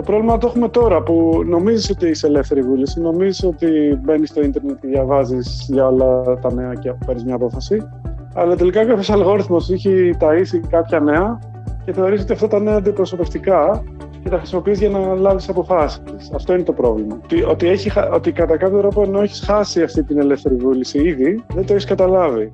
[0.00, 4.42] Το πρόβλημα το έχουμε τώρα που νομίζεις ότι είσαι ελεύθερη βούληση, νομίζεις ότι μπαίνεις στο
[4.42, 7.88] ίντερνετ και διαβάζεις για όλα τα νέα και παίρνεις μια απόφαση.
[8.34, 11.38] Αλλά τελικά κάποιος αλγόριθμος έχει ταΐσει κάποια νέα
[11.84, 13.84] και θεωρείς ότι αυτά τα νέα αντιπροσωπευτικά
[14.22, 16.02] και τα χρησιμοποιείς για να λάβεις αποφάσεις.
[16.34, 17.20] Αυτό είναι το πρόβλημα.
[17.24, 21.44] Ότι, ότι, έχει, ότι κατά κάποιο τρόπο ενώ έχεις χάσει αυτή την ελεύθερη βούληση ήδη,
[21.54, 22.50] δεν το έχεις καταλάβει.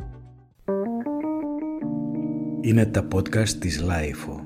[2.61, 4.46] Είναι τα podcast της Lifeo.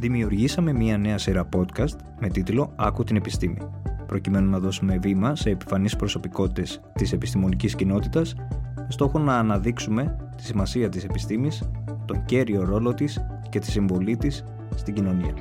[0.00, 3.58] Δημιουργήσαμε μία νέα σειρά podcast με τίτλο «Άκου την επιστήμη»
[4.06, 8.34] προκειμένου να δώσουμε βήμα σε επιφανείς προσωπικότητες της επιστημονικής κοινότητας
[8.76, 11.70] με στόχο να αναδείξουμε τη σημασία της επιστήμης,
[12.04, 14.44] τον κέριο ρόλο της και τη συμβολή της
[14.74, 15.34] στην κοινωνία.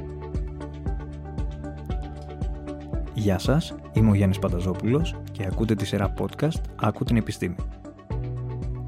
[3.14, 7.56] Γεια σας, είμαι ο Γιάννης Πανταζόπουλος και ακούτε τη σειρά podcast «Άκου την επιστήμη».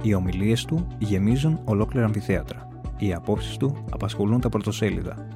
[0.02, 2.68] Οι ομιλίες του γεμίζουν ολόκληρα αμφιθέατρα.
[2.98, 5.28] Οι απόψεις του απασχολούν τα πρωτοσέλιδα.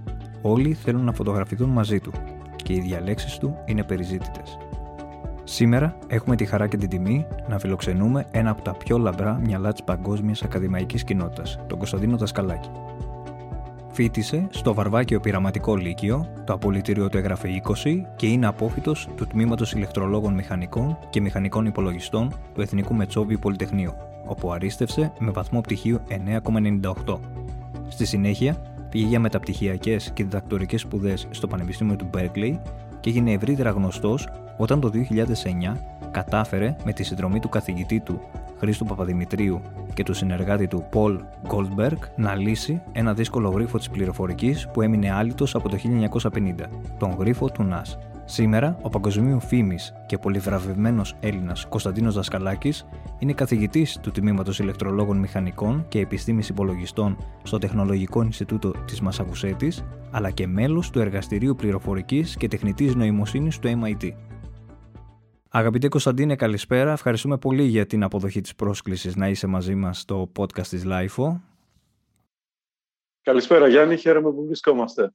[0.47, 2.11] Όλοι θέλουν να φωτογραφηθούν μαζί του
[2.55, 4.57] και οι διαλέξεις του είναι περιζήτητες.
[5.43, 9.71] Σήμερα έχουμε τη χαρά και την τιμή να φιλοξενούμε ένα από τα πιο λαμπρά μυαλά
[9.71, 12.69] της παγκόσμιας ακαδημαϊκής κοινότητας, τον Κωνσταντίνο Δασκαλάκη.
[13.91, 19.73] Φίτησε στο Βαρβάκιο Πειραματικό Λύκειο, το απολυτήριο του έγραφε 20 και είναι απόφυτος του Τμήματος
[19.73, 23.93] Ηλεκτρολόγων Μηχανικών και Μηχανικών Υπολογιστών του Εθνικού Μετσόβιου Πολυτεχνείου,
[24.25, 27.19] όπου αρίστευσε με βαθμό πτυχίου 9,98.
[27.87, 32.59] Στη συνέχεια, πήγε για μεταπτυχιακές και διδακτορικές σπουδές στο Πανεπιστήμιο του Berkeley
[32.99, 34.91] και έγινε ευρύτερα γνωστός όταν το
[35.73, 35.77] 2009
[36.11, 38.21] κατάφερε με τη συνδρομή του καθηγητή του
[38.57, 39.61] Χρήστου Παπαδημητρίου
[39.93, 45.11] και του συνεργάτη του Paul Goldberg να λύσει ένα δύσκολο γρίφο της πληροφορικής που έμεινε
[45.11, 45.77] άλυτος από το
[46.33, 46.53] 1950,
[46.97, 47.97] τον γρίφο του ΝΑΣ.
[48.27, 52.85] Σήμερα, ο παγκοσμίου φήμης και πολυβραβευμένος Έλληνας Κωνσταντίνος Δασκαλάκης
[53.19, 59.71] είναι καθηγητής του Τμήματος Ηλεκτρολόγων Μηχανικών και Επιστήμης Υπολογιστών στο Τεχνολογικό Ινστιτούτο της Μασαβουσέτη,
[60.11, 64.11] αλλά και μέλος του Εργαστηρίου Πληροφορικής και Τεχνητής Νοημοσύνης του MIT.
[65.49, 66.91] Αγαπητέ Κωνσταντίνε, καλησπέρα.
[66.91, 71.39] Ευχαριστούμε πολύ για την αποδοχή της πρόσκλησης να είσαι μαζί μας στο podcast της LIFO.
[73.21, 75.13] Καλησπέρα Γιάννη, χαίρομαι που βρισκόμαστε.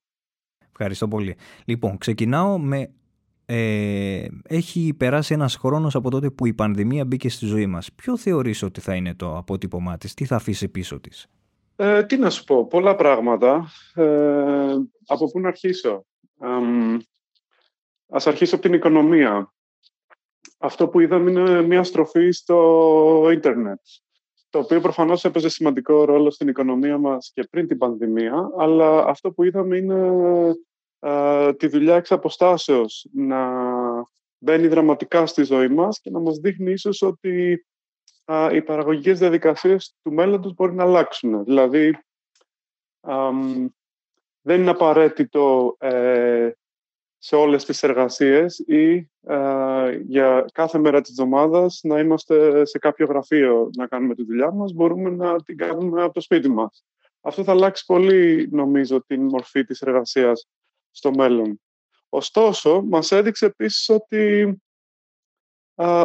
[0.71, 1.37] Ευχαριστώ πολύ.
[1.65, 2.91] Λοιπόν, ξεκινάω με...
[3.53, 7.93] Ε, έχει περάσει ένας χρόνος από τότε που η πανδημία μπήκε στη ζωή μας.
[7.93, 11.27] Ποιο θεωρείς ότι θα είναι το αποτύπωμά της, τι θα αφήσει πίσω της;
[11.77, 13.69] Ε, τι να σου πω, πολλά πράγματα.
[13.95, 16.05] Ε, από πού να αρχίσω;
[16.41, 16.47] Ε,
[18.09, 19.53] ας αρχίσω από την οικονομία
[20.59, 23.81] αυτό που είδαμε είναι μια στροφή στο ίντερνετ,
[24.51, 29.33] το οποίο προφανώς έπαιζε σημαντικό ρόλο στην οικονομία μας και πριν την πανδημία, αλλά αυτό
[29.33, 30.11] που είδαμε είναι
[31.57, 33.39] τη δουλειά εξ αποστάσεως να
[34.39, 37.67] μπαίνει δραματικά στη ζωή μας και να μας δείχνει ίσως ότι
[38.53, 41.45] οι παραγωγικές διαδικασίες του μέλλοντος μπορεί να αλλάξουν.
[41.45, 41.99] Δηλαδή,
[44.43, 46.51] δεν είναι απαραίτητο ε,
[47.19, 49.11] σε όλες τις εργασίες ή
[50.03, 54.73] για κάθε μέρα της εβδομάδας να είμαστε σε κάποιο γραφείο να κάνουμε τη δουλειά μας,
[54.73, 56.85] μπορούμε να την κάνουμε από το σπίτι μας.
[57.21, 60.49] Αυτό θα αλλάξει πολύ, νομίζω, την μορφή της εργασίας
[60.91, 61.61] στο μέλλον.
[62.09, 64.55] Ωστόσο, μας έδειξε επίσης ότι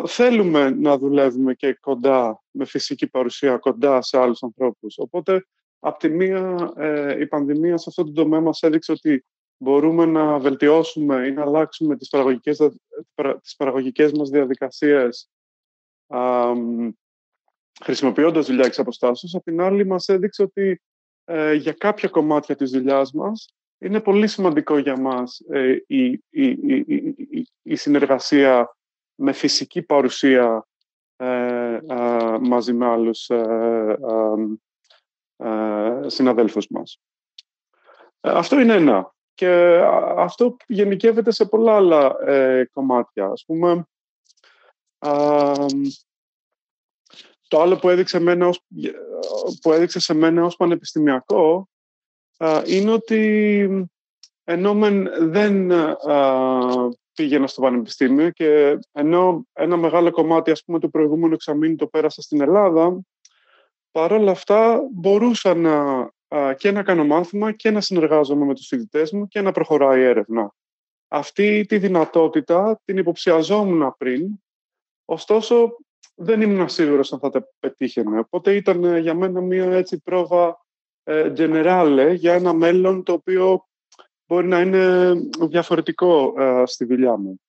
[0.05, 4.97] θέλουμε να δουλεύουμε και κοντά, με φυσική παρουσία, κοντά σε άλλους ανθρώπους.
[4.97, 5.45] Οπότε,
[5.79, 9.25] από τη μία, ε, η πανδημία σε αυτό το τομέα μας έδειξε ότι
[9.57, 12.57] μπορούμε να βελτιώσουμε ή να αλλάξουμε τις παραγωγικές,
[13.41, 15.29] τις παραγωγικές μας διαδικασίες
[16.07, 16.51] α,
[17.83, 19.35] χρησιμοποιώντας δουλειά εξ αποστάσεως.
[19.35, 20.81] Απ' την άλλη μας έδειξε ότι
[21.25, 23.53] ε, για κάποια κομμάτια της δουλειάς μας
[23.85, 28.75] είναι πολύ σημαντικό για μας ε, η, η, η, η, συνεργασία
[29.15, 30.67] με φυσική παρουσία
[31.15, 31.79] ε,
[32.41, 33.97] μαζί με άλλους ε,
[36.05, 36.99] συναδέλφους μας.
[38.21, 39.13] Αυτό είναι ένα.
[39.33, 39.81] Και
[40.17, 43.25] αυτό γενικεύεται σε πολλά άλλα ε, κομμάτια.
[43.25, 43.87] Ας πούμε,
[47.47, 48.61] το άλλο που έδειξε, μένα ως,
[49.61, 51.69] που έδειξε σε μένα ως πανεπιστημιακό
[52.65, 53.89] είναι ότι
[54.43, 54.75] ενώ
[55.19, 55.71] δεν
[57.13, 62.21] πήγαινα στο πανεπιστήμιο και ενώ ένα μεγάλο κομμάτι ας πούμε, του προηγούμενου εξαμήνου το πέρασα
[62.21, 62.99] στην Ελλάδα,
[63.91, 66.09] παρόλα αυτά μπορούσα να
[66.57, 70.03] και να κάνω μάθημα και να συνεργάζομαι με τους φοιτητές μου και να προχωράει η
[70.03, 70.53] έρευνα.
[71.07, 74.29] Αυτή τη δυνατότητα την υποψιαζόμουν πριν,
[75.05, 75.77] ωστόσο
[76.15, 78.19] δεν ήμουν σίγουρος αν θα τα πετύχαινε.
[78.19, 80.64] Οπότε ήταν ε, για μένα μια έτσι πρόβα ε,
[81.07, 83.65] generale για ένα μέλλον το οποίο
[84.27, 85.13] μπορεί να είναι
[85.49, 87.39] διαφορετικό ε, στη δουλειά μου.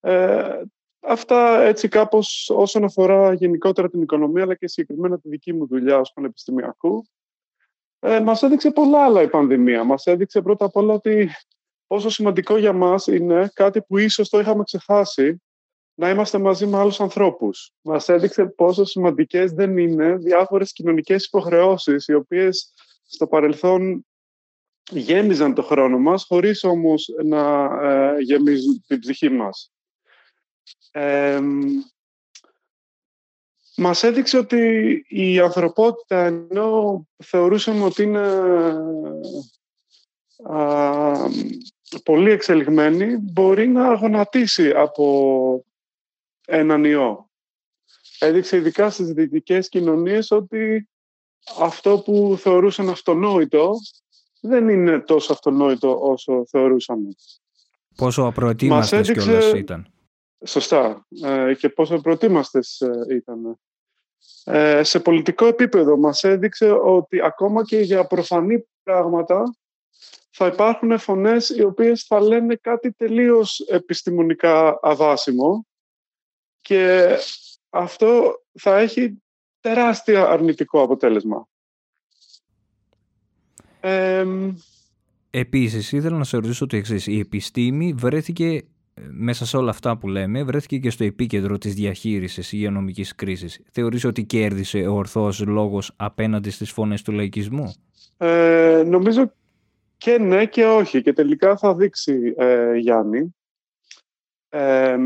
[0.00, 0.62] Ε,
[1.00, 5.98] αυτά έτσι κάπως όσον αφορά γενικότερα την οικονομία αλλά και συγκεκριμένα τη δική μου δουλειά
[5.98, 7.06] ως πανεπιστημιακού.
[7.98, 9.84] ε, μας έδειξε πολλά άλλα η πανδημία.
[9.84, 11.30] Μας έδειξε πρώτα απ' όλα ότι
[11.86, 15.42] πόσο σημαντικό για μας είναι κάτι που ίσως το είχαμε ξεχάσει,
[15.98, 17.72] να είμαστε μαζί με άλλους ανθρώπους.
[17.82, 22.72] Μας έδειξε πόσο σημαντικές δεν είναι διάφορες κοινωνικές υποχρεώσεις, οι οποίες
[23.06, 24.06] στο παρελθόν
[24.90, 29.72] γέμιζαν το χρόνο μας, χωρίς όμως να ε, γεμίζουν την ψυχή μας.
[30.90, 31.40] Ε,
[33.76, 38.28] μας έδειξε ότι η ανθρωπότητα, ενώ θεωρούσαμε ότι είναι
[42.04, 45.64] πολύ εξελιγμένη, μπορεί να γονατίσει από
[46.46, 47.30] έναν ιό.
[48.18, 50.88] Έδειξε ειδικά στις δυτικές κοινωνίες ότι
[51.58, 53.72] αυτό που θεωρούσαν αυτονόητο
[54.40, 57.08] δεν είναι τόσο αυτονόητο όσο θεωρούσαμε.
[57.96, 59.28] Πόσο απροετοίμαστες έδειξε...
[59.28, 59.90] κιόλας ήταν.
[60.44, 61.06] Σωστά.
[61.22, 63.58] Ε, και πόσο απροετοίμαστες ε, ήταν.
[64.44, 69.56] Ε, σε πολιτικό επίπεδο μας έδειξε ότι ακόμα και για προφανή πράγματα
[70.30, 75.66] θα υπάρχουν φωνές οι οποίες θα λένε κάτι τελείως επιστημονικά αβάσιμο
[76.66, 77.16] και
[77.70, 79.22] αυτό θα έχει
[79.60, 81.48] τεράστια αρνητικό αποτέλεσμα.
[83.80, 84.26] Ε,
[85.30, 87.06] Επίσης, ήθελα να σε ρωτήσω το εξής.
[87.06, 88.62] Η επιστήμη βρέθηκε
[89.10, 93.60] μέσα σε όλα αυτά που λέμε, βρέθηκε και στο επίκεντρο της διαχείρισης υγειονομικής κρίσης.
[93.70, 97.72] Θεωρείς ότι κέρδισε ο ορθός λόγος απέναντι στις φωνές του λαϊκισμού;
[98.16, 99.32] Ε, νομίζω
[99.96, 101.02] και ναι και όχι.
[101.02, 103.34] Και τελικά θα δείξει, ε, Γιάννη.
[104.48, 104.96] Ε,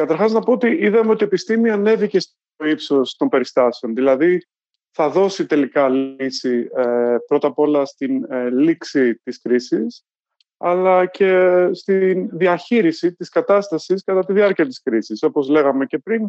[0.00, 3.94] καταρχάς να πω ότι είδαμε ότι η επιστήμη ανέβηκε στο ύψος των περιστάσεων.
[3.94, 4.46] Δηλαδή,
[4.90, 10.04] θα δώσει τελικά λύση ε, πρώτα απ' όλα στην ε, λήξη της κρίσης
[10.58, 15.22] αλλά και στη διαχείριση της κατάστασης κατά τη διάρκεια της κρίσης.
[15.22, 16.28] Όπως λέγαμε και πριν,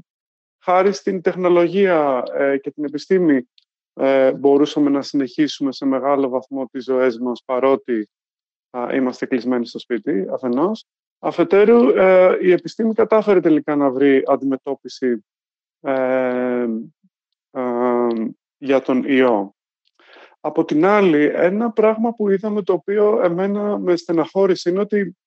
[0.64, 3.50] χάρη στην τεχνολογία ε, και την επιστήμη
[3.94, 8.10] ε, μπορούσαμε να συνεχίσουμε σε μεγάλο βαθμό τις ζωές μας παρότι
[8.94, 10.86] είμαστε κλεισμένοι στο σπίτι, αφενός.
[11.20, 15.26] Αφετέρου, ε, η επιστήμη κατάφερε τελικά να βρει αντιμετώπιση
[18.58, 19.56] για τον ιό.
[20.40, 25.18] Από την άλλη, ένα πράγμα που είδαμε το οποίο εμένα με στεναχώρησε είναι ότι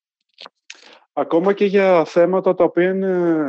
[1.13, 3.45] ακόμα και για θέματα τα οποία είναι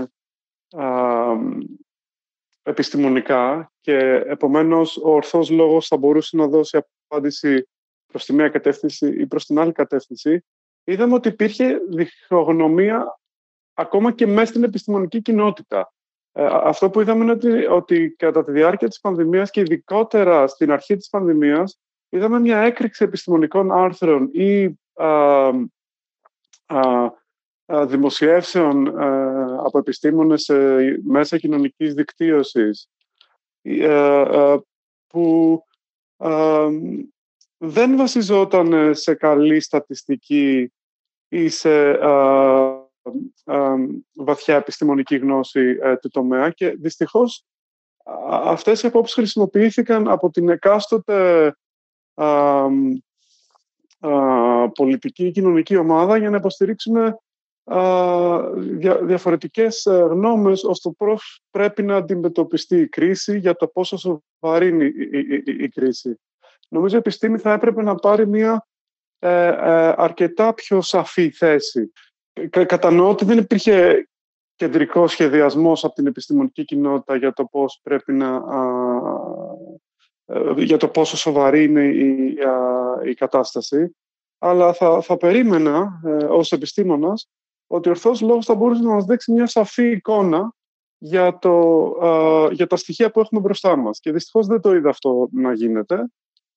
[2.63, 7.67] επιστημονικά και επομένως ο ορθός λόγος θα μπορούσε να δώσει απάντηση
[8.05, 10.45] προς τη μία κατεύθυνση ή προς την άλλη κατεύθυνση,
[10.83, 13.19] είδαμε ότι υπήρχε διχογνωμία
[13.74, 15.94] ακόμα και μέσα στην επιστημονική κοινότητα.
[16.31, 20.72] Ε, αυτό που είδαμε είναι ότι, ότι κατά τη διάρκεια της πανδημίας και ειδικότερα στην
[20.72, 21.80] αρχή της πανδημίας
[22.10, 25.07] είδαμε μια έκρηξη επιστημονικών άρθρων ή α,
[26.66, 30.51] α, δημοσιεύσεων ε, από επιστήμονες
[31.04, 32.89] μέσα κοινωνικής δικτύωσης
[33.62, 34.57] ε,
[35.07, 35.63] που
[37.63, 40.71] δεν βασιζόταν σε καλή στατιστική
[41.27, 41.97] ή σε
[44.13, 47.45] βαθιά επιστημονική γνώση ε, του τομέα και δυστυχώς
[48.29, 51.55] αυτές οι απόψεις χρησιμοποιήθηκαν από την εκάστοτε
[54.73, 56.95] πολιτική ή κοινωνική ομάδα για να υποστηρίξουν
[59.01, 64.67] διαφορετικές ε, γνώμες ως το πώς πρέπει να αντιμετωπιστεί η κρίση για το πόσο σοβαρή
[64.67, 64.85] είναι
[65.45, 66.19] η, κρίση.
[66.71, 68.68] Νομίζω η επιστήμη θα έπρεπε να πάρει μια
[69.19, 69.47] ε,
[69.95, 71.92] αρκετά πιο σαφή θέση
[72.49, 74.07] κατανοώ ότι δεν υπήρχε
[74.56, 78.42] κεντρικό σχεδιασμός από την επιστημονική κοινότητα για το πώς πρέπει να...
[80.25, 82.37] Ε, για το πόσο σοβαρή είναι η,
[83.06, 83.95] η κατάσταση.
[84.37, 87.30] Αλλά θα, θα περίμενα ε, ως επιστήμονας
[87.68, 90.54] ότι ο ορθός λόγος θα μπορούσε να μας δείξει μια σαφή εικόνα
[90.97, 91.87] για, το,
[92.51, 93.99] για τα στοιχεία που έχουμε μπροστά μας.
[93.99, 96.06] Και δυστυχώς δεν το είδα αυτό να γίνεται.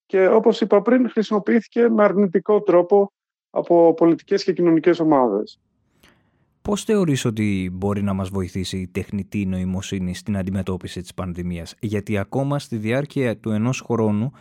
[0.05, 3.11] Και όπως είπα πριν, χρησιμοποιήθηκε με αρνητικό τρόπο
[3.49, 5.59] από πολιτικές και κοινωνικές ομάδες.
[6.61, 12.17] Πώς θεωρείς ότι μπορεί να μας βοηθήσει η τεχνητή νοημοσύνη στην αντιμετώπιση της πανδημίας, γιατί
[12.17, 14.31] ακόμα στη διάρκεια του ενός χρόνου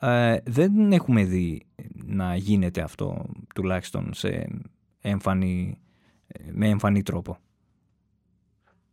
[0.00, 1.66] ε, δεν έχουμε δει
[2.06, 3.24] να γίνεται αυτό,
[3.54, 4.48] τουλάχιστον σε
[5.00, 5.78] εμφανή,
[6.52, 7.38] με εμφανή τρόπο.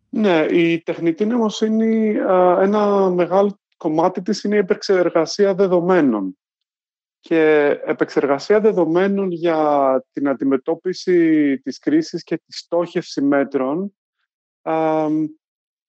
[0.10, 6.38] Ναι, η τεχνητή νοημοσύνη, ε, ένα μεγάλο κομμάτι της είναι η επεξεργασία δεδομένων
[7.20, 13.94] και επεξεργασία δεδομένων για την αντιμετώπιση της κρίσης και τη στόχευση μέτρων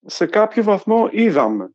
[0.06, 1.70] σε κάποιο βαθμό είδαμε.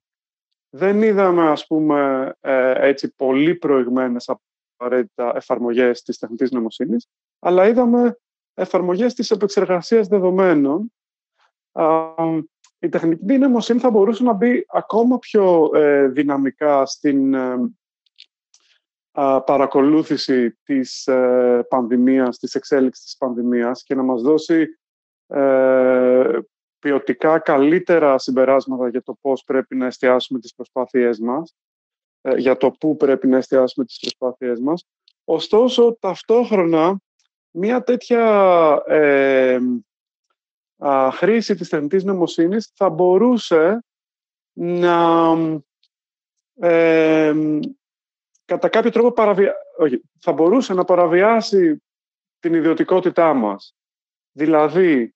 [0.70, 4.34] Δεν είδαμε, ας πούμε, ε, έτσι πολύ προηγμένες
[4.76, 7.08] απαραίτητα εφαρμογές της τεχνητής νοημοσύνης,
[7.40, 8.18] αλλά είδαμε
[8.54, 10.94] εφαρμογές της επεξεργασίας δεδομένων.
[12.84, 17.58] Η τεχνητή νοημοσύνη θα μπορούσε να μπει ακόμα πιο ε, δυναμικά στην ε,
[19.46, 24.68] παρακολούθηση της ε, πανδημίας, της εξέλιξης της πανδημίας και να μας δώσει
[25.28, 26.40] ε,
[26.80, 31.56] ποιοτικά καλύτερα συμπεράσματα για το πώς πρέπει να εστιάσουμε τις προσπάθειές μας,
[32.22, 34.88] ε, για το πού πρέπει να εστιάσουμε τις προσπάθειές μας.
[35.24, 36.98] Ωστόσο, ταυτόχρονα,
[37.52, 39.60] μια τέτοια ε,
[40.88, 43.84] α, χρήση της τεχνητής νοημοσύνης θα μπορούσε
[44.54, 45.32] να
[46.56, 47.34] ε,
[48.46, 49.56] κατά κάποιο τρόπο παραβια...
[49.78, 51.84] Όχι, θα μπορούσε να παραβιάσει
[52.40, 53.76] την ιδιωτικότητά μας.
[54.32, 55.16] Δηλαδή,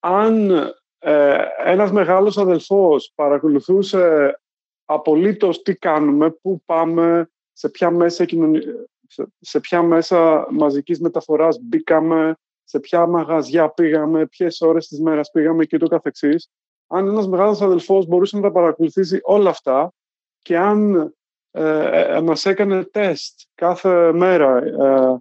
[0.00, 0.50] αν
[0.98, 4.34] ε, ένας μεγάλος αδελφός παρακολουθούσε
[4.84, 8.26] απολύτως τι κάνουμε, πού πάμε, σε ποια μέσα,
[9.40, 12.36] σε ποια μέσα μαζικής μεταφοράς μπήκαμε,
[12.74, 16.48] σε ποια μαγαζιά πήγαμε, ποιες ώρες της μέρας πήγαμε και το καθεξής.
[16.86, 19.92] Αν ένας μεγάλος αδελφός μπορούσε να τα παρακολουθήσει όλα αυτά
[20.38, 20.94] και αν
[21.50, 25.18] ε, ε μας έκανε τεστ κάθε μέρα ε,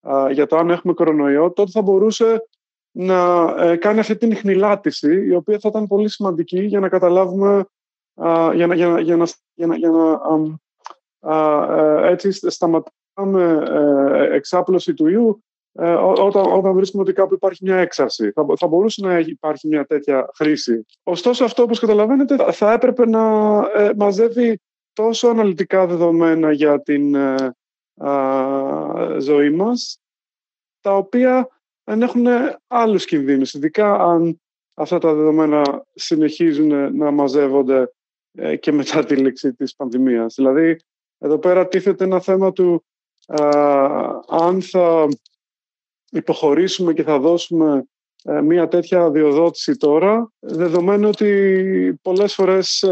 [0.00, 2.46] ε, για το αν έχουμε κορονοϊό, τότε θα μπορούσε
[2.90, 7.64] να κάνει αυτή την χνηλάτιση, η οποία θα ήταν πολύ σημαντική για να καταλάβουμε,
[8.54, 9.16] για να, για να, για
[9.66, 10.20] να, για να,
[12.08, 13.62] έτσι σταματάμε
[14.32, 15.42] εξάπλωση του ιού
[16.16, 18.30] όταν, όταν βρίσκουμε ότι κάπου υπάρχει μια έξαρση.
[18.30, 20.86] Θα, θα μπορούσε να υπάρχει μια τέτοια χρήση.
[21.02, 23.20] Ωστόσο αυτό, όπως καταλαβαίνετε, θα έπρεπε να
[23.96, 24.60] μαζεύει
[24.92, 27.54] τόσο αναλυτικά δεδομένα για την ε,
[29.18, 30.00] ζωή μας,
[30.80, 31.48] τα οποία
[31.84, 32.26] έχουν
[32.66, 34.40] άλλους κινδύνους, ειδικά αν
[34.74, 37.92] αυτά τα δεδομένα συνεχίζουν να μαζεύονται
[38.32, 40.34] ε, και μετά τη λήξη της πανδημίας.
[40.34, 40.76] Δηλαδή,
[41.18, 42.84] εδώ πέρα τίθεται ένα θέμα του
[44.28, 45.08] αν θα
[46.12, 47.84] υποχωρήσουμε και θα δώσουμε
[48.24, 52.84] ε, μία τέτοια διοδότηση τώρα, δεδομένου ότι πολλές φορές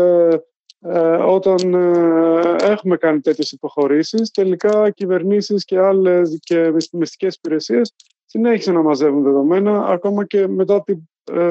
[0.82, 7.94] ε, όταν ε, έχουμε κάνει τέτοιες υποχωρήσεις, τελικά κυβερνήσεις και άλλες και μυστικές υπηρεσίες
[8.26, 11.50] συνέχισαν να μαζεύουν δεδομένα, ακόμα και μετά την ε,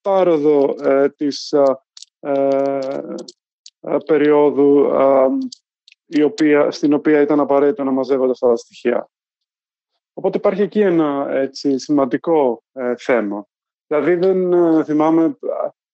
[0.00, 0.74] πάροδο
[1.16, 1.54] της
[4.06, 4.90] περίοδου
[6.06, 9.08] η οποία, στην οποία ήταν απαραίτητο να μαζεύονται αυτά τα στοιχεία.
[10.14, 12.62] Οπότε υπάρχει εκεί ένα έτσι, σημαντικό
[12.96, 13.46] θέμα.
[13.86, 15.36] Δηλαδή δεν θυμάμαι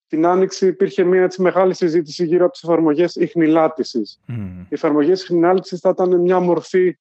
[0.06, 4.02] την Άνοιξη υπήρχε μια έτσι, μεγάλη συζήτηση γύρω από τις εφαρμογές ιχνηλάτηση.
[4.28, 4.64] Mm.
[4.68, 6.98] Οι εφαρμογές ιχνηλάτηση θα ήταν μια μορφή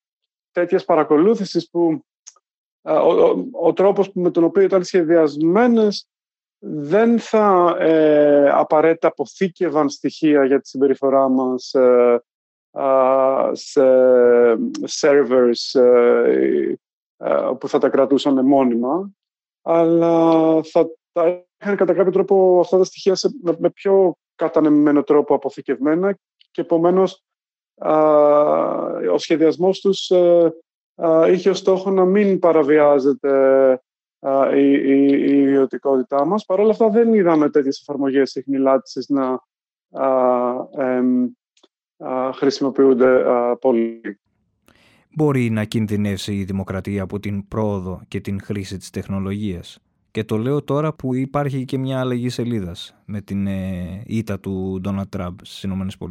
[0.52, 2.04] τέτοιας παρακολούθησης που
[2.82, 6.08] ο, ο, ο τρόπος με τον οποίο ήταν σχεδιασμένες
[6.62, 12.22] δεν θα ε, απαραίτητα αποθήκευαν στοιχεία για τη συμπεριφορά μας ε,
[13.54, 13.82] σε
[15.02, 16.74] servers ε,
[17.60, 19.12] που θα τα κρατούσαν μόνιμα,
[19.62, 25.36] αλλά θα τα είχαν κατά κάποιο τρόπο αυτά τα στοιχεία σε, με, πιο κατανεμημένο τρόπο
[25.36, 26.18] αποθηκευμένα
[26.52, 27.24] και επομένως
[29.14, 30.54] ο σχεδιασμός τους ε,
[31.32, 33.82] είχε ως στόχο να μην παραβιάζεται
[34.56, 36.46] η, η, η ιδιωτικότητά μας.
[36.46, 39.40] Παρ' όλα αυτά δεν είδαμε τέτοιες εφαρμογές συχνηλάτησης να
[42.34, 43.24] χρησιμοποιούνται
[43.62, 44.20] πολύ.
[45.16, 49.80] Μπορεί να κινδυνεύσει η δημοκρατία από την πρόοδο και την χρήση της τεχνολογίας.
[50.12, 54.80] Και το λέω τώρα που υπάρχει και μια αλλαγή σελίδας με την ε, ήττα του
[54.82, 56.08] Ντόναλτ Τραμπ στις ΗΠΑ.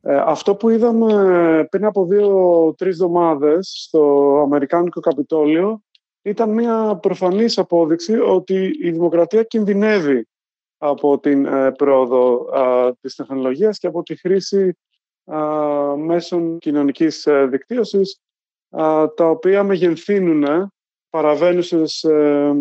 [0.00, 5.82] Ε, αυτό που είδαμε πριν από δύο-τρει εβδομάδες στο Αμερικάνικο Καπιτόλιο
[6.22, 10.28] ήταν μια προφανής απόδειξη ότι η δημοκρατία κινδυνεύει
[10.78, 14.76] από την ε, πρόοδο α, της τεχνολογίας και από τη χρήση
[15.96, 18.20] μέσων κοινωνικής ε, δικτύωσης
[19.14, 20.72] τα οποία μεγενθύνουν
[21.12, 22.52] παραβαίνουσες ε,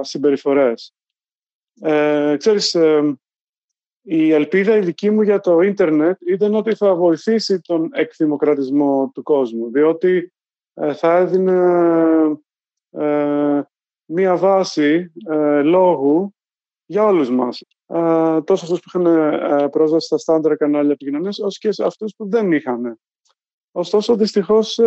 [0.00, 0.94] συμπεριφορές.
[1.80, 3.18] Ε, ξέρεις, ε,
[4.02, 9.22] η ελπίδα η δική μου για το ίντερνετ ήταν ότι θα βοηθήσει τον εκδημοκρατισμό του
[9.22, 10.32] κόσμου, διότι
[10.74, 11.62] ε, θα έδινε
[14.04, 15.12] μία βάση
[15.62, 16.34] λόγου
[16.88, 17.62] για όλους μας.
[18.44, 22.98] τόσο αυτούς που είχαν πρόσβαση στα στάντρα κανάλια επικοινωνίας, όσο και αυτούς που δεν είχαν.
[23.72, 24.78] Ωστόσο, δυστυχώς,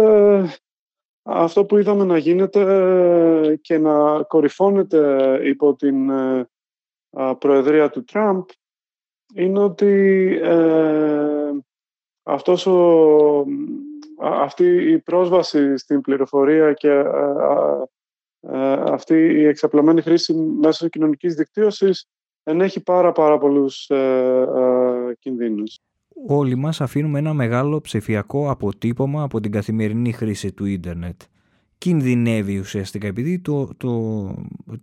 [1.23, 6.47] αυτό που είδαμε να γίνεται ε, και να κορυφώνεται υπό την ε,
[7.39, 8.43] προεδρία του Τραμπ
[9.35, 9.87] είναι ότι
[10.43, 11.51] ε,
[12.23, 13.45] αυτός ο,
[14.19, 17.03] αυτή η πρόσβαση στην πληροφορία και
[18.91, 22.07] αυτή η εξαπλωμένη χρήση μέσω κοινωνικής δικτύωσης
[22.43, 23.89] ενέχει πάρα πάρα πολλούς
[25.19, 25.81] κινδύνους
[26.27, 31.21] όλοι μας αφήνουμε ένα μεγάλο ψηφιακό αποτύπωμα από την καθημερινή χρήση του ίντερνετ.
[31.77, 34.33] Κινδυνεύει ουσιαστικά, επειδή το, το,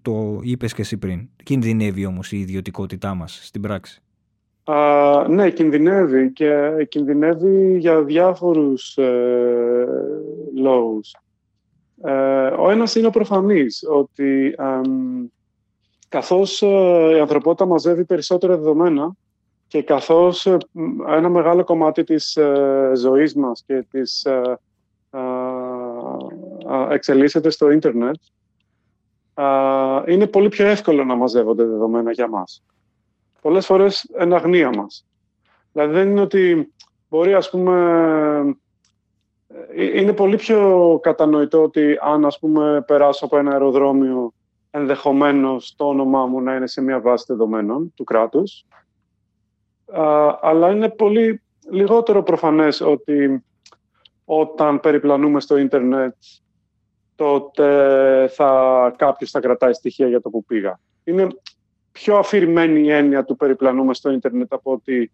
[0.03, 4.03] το είπες και εσύ πριν, κινδυνεύει όμως η ιδιωτικότητά μας στην πράξη.
[4.65, 9.87] Α, ναι, κινδυνεύει και κινδυνεύει για διάφορους ε,
[10.57, 11.15] λόγους.
[12.03, 14.55] Ε, ο ένας είναι ο προφανής, ότι
[16.09, 19.13] καθώς ε, η ανθρωπότητα μαζεύει περισσότερα δεδομένα
[19.67, 20.57] και καθώς ε,
[21.09, 24.27] ένα μεγάλο κομμάτι της ε, ζωής μας και της
[26.91, 28.17] εξελίσσεται στο ίντερνετ,
[30.07, 32.63] είναι πολύ πιο εύκολο να μαζεύονται δεδομένα για μας.
[33.41, 35.07] Πολλές φορές εν αγνία μας.
[35.73, 36.73] Δηλαδή δεν είναι ότι
[37.09, 38.57] μπορεί ας πούμε...
[39.77, 44.33] Είναι πολύ πιο κατανοητό ότι αν ας πούμε περάσω από ένα αεροδρόμιο
[44.71, 48.67] ενδεχομένως το όνομά μου να είναι σε μια βάση δεδομένων του κράτους.
[50.41, 53.45] αλλά είναι πολύ λιγότερο προφανές ότι
[54.25, 56.15] όταν περιπλανούμε στο ίντερνετ
[57.15, 60.81] τότε θα, κάποιος θα κρατάει στοιχεία για το που πήγα.
[61.05, 61.27] Είναι
[61.93, 65.13] πιο αφηρημένη η έννοια του περιπλανούμε στο ίντερνετ από ότι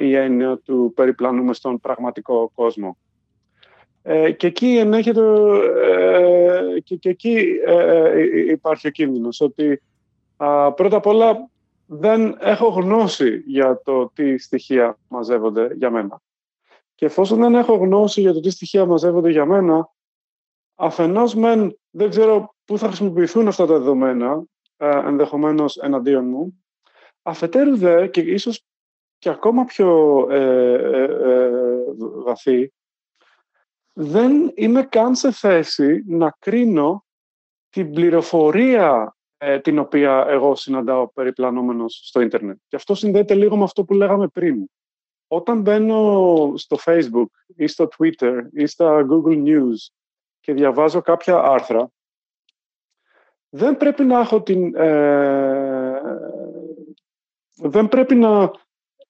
[0.00, 2.96] η έννοια του περιπλανούμε στον πραγματικό κόσμο.
[4.10, 5.20] Ε, και εκεί ενέχεται,
[5.84, 9.82] ε, και, και εκεί ε, υπάρχει ο κίνδυνος ότι
[10.74, 11.50] πρώτα απ' όλα
[11.86, 16.20] δεν έχω γνώση για το τι στοιχεία μαζεύονται για μένα.
[16.94, 19.90] Και εφόσον δεν έχω γνώση για το τι στοιχεία μαζεύονται για μένα,
[20.74, 24.44] αφενός μεν δεν ξέρω πού θα χρησιμοποιηθούν αυτά τα δεδομένα,
[25.06, 26.64] ενδεχομένως εναντίον μου,
[27.22, 28.64] αφετέρου δε και ίσως
[29.18, 30.26] και ακόμα πιο
[32.24, 32.72] βαθύ,
[34.00, 37.04] δεν είμαι καν σε θέση να κρίνω
[37.68, 42.58] την πληροφορία ε, την οποία εγώ συναντάω περιπλανόμενος στο ίντερνετ.
[42.68, 44.66] Και αυτό συνδέεται λίγο με αυτό που λέγαμε πριν.
[45.26, 47.26] Όταν μπαίνω στο Facebook
[47.56, 49.76] ή στο Twitter ή στα Google News
[50.40, 51.90] και διαβάζω κάποια άρθρα,
[53.48, 54.74] δεν πρέπει να έχω την...
[54.76, 56.00] Ε,
[57.56, 58.50] δεν πρέπει να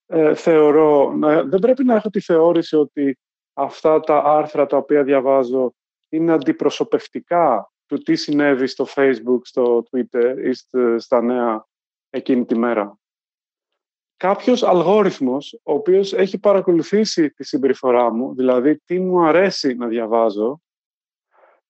[0.07, 1.15] ε, θεωρώ...
[1.45, 3.19] δεν πρέπει να έχω τη θεώρηση ότι
[3.59, 5.75] αυτά τα άρθρα τα οποία διαβάζω
[6.09, 10.53] είναι αντιπροσωπευτικά του τι συνέβη στο Facebook, στο Twitter ή
[10.99, 11.67] στα νέα
[12.11, 12.99] εκείνη τη μέρα.
[14.17, 20.61] Κάποιος αλγόριθμος, ο οποίος έχει παρακολουθήσει τη συμπεριφορά μου, δηλαδή τι μου αρέσει να διαβάζω,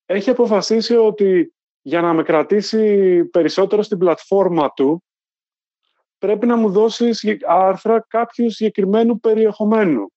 [0.07, 5.05] έχει αποφασίσει ότι για να με κρατήσει περισσότερο στην πλατφόρμα του,
[6.18, 10.12] πρέπει να μου δώσει άρθρα κάποιου συγκεκριμένου περιεχομένου.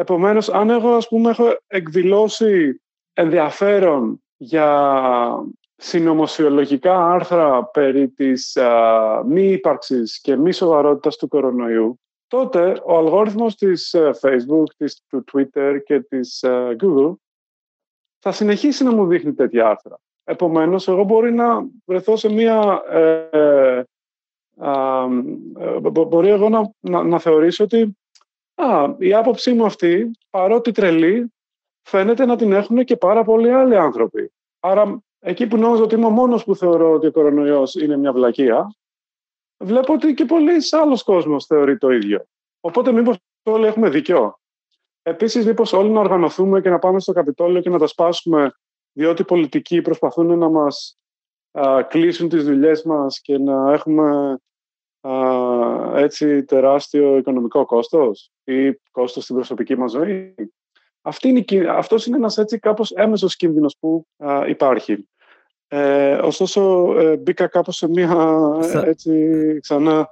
[0.00, 2.82] Επομένως, αν εγώ ας πούμε έχω εκδηλώσει
[3.12, 5.44] ενδιαφέρον για
[5.76, 13.54] συνωμοσιολογικά άρθρα περί της α, μη ύπαρξης και μη σοβαρότητας του κορονοϊού, τότε ο αλγόριθμος
[13.54, 16.44] της Facebook, της, του Twitter και της
[16.82, 17.12] Google
[18.18, 19.98] θα συνεχίσει να μου δείχνει τέτοια άρθρα.
[20.24, 22.82] Επομένως, εγώ μπορεί να βρεθώ σε μία...
[22.90, 23.82] Ε,
[24.60, 27.96] ε, μπορεί εγώ να, να, να θεωρήσω ότι
[28.60, 31.32] Α, η άποψή μου αυτή, παρότι τρελή,
[31.82, 34.32] φαίνεται να την έχουν και πάρα πολλοί άλλοι άνθρωποι.
[34.60, 38.12] Άρα, εκεί που νόμιζα ότι είμαι ο μόνος που θεωρώ ότι ο κορονοϊός είναι μια
[38.12, 38.74] βλακεία,
[39.56, 42.24] βλέπω ότι και πολλοί άλλος κόσμος θεωρεί το ίδιο.
[42.60, 44.38] Οπότε μήπως όλοι έχουμε δίκιο.
[45.02, 48.52] Επίσης, μήπως όλοι να οργανωθούμε και να πάμε στο Καπιτόλιο και να τα σπάσουμε,
[48.92, 50.98] διότι οι πολιτικοί προσπαθούν να μας
[51.50, 54.38] α, κλείσουν τις δουλειές μας και να έχουμε
[55.94, 60.34] έτσι τεράστιο οικονομικό κόστος ή κόστος στην προσωπική μας ζωή.
[61.02, 64.06] Αυτή είναι, αυτός είναι ένας έτσι κάπως έμεσος κίνδυνος που
[64.48, 65.08] υπάρχει.
[65.68, 68.38] Ε, ωστόσο, ε, μπήκα κάπως σε μία
[68.84, 69.12] έτσι
[69.60, 70.08] ξανά...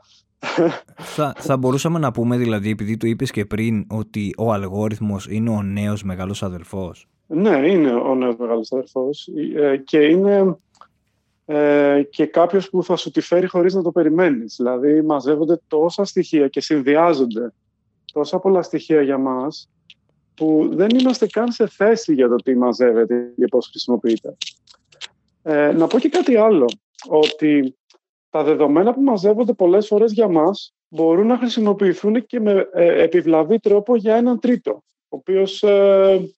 [0.96, 5.50] Θα, θα μπορούσαμε να πούμε δηλαδή, επειδή το είπες και πριν, ότι ο αλγόριθμος είναι
[5.50, 10.57] ο νέος μεγάλος αδελφός; Ναι, είναι ο νέος μεγάλος αδελφός ε, και είναι
[11.48, 14.54] ε, και κάποιος που θα σου τη φέρει χωρίς να το περιμένεις.
[14.56, 17.52] Δηλαδή μαζεύονται τόσα στοιχεία και συνδυάζονται
[18.12, 19.70] τόσα πολλά στοιχεία για μας
[20.35, 24.37] που δεν είμαστε καν σε θέση για το τι μαζεύεται και πώς χρησιμοποιείται.
[25.42, 26.66] Ε, να πω και κάτι άλλο,
[27.09, 27.76] ότι
[28.30, 33.59] τα δεδομένα που μαζεύονται πολλές φορές για μας μπορούν να χρησιμοποιηθούν και με ε, επιβλαβή
[33.59, 34.70] τρόπο για έναν τρίτο,
[35.09, 36.30] ο οποίος ε,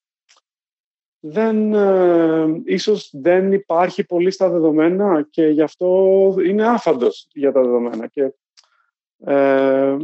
[1.20, 7.60] δεν, ε, ίσως δεν υπάρχει πολύ στα δεδομένα και γι' αυτό είναι άφαντος για τα
[7.60, 8.06] δεδομένα.
[8.06, 8.32] Και,
[9.24, 9.96] ε,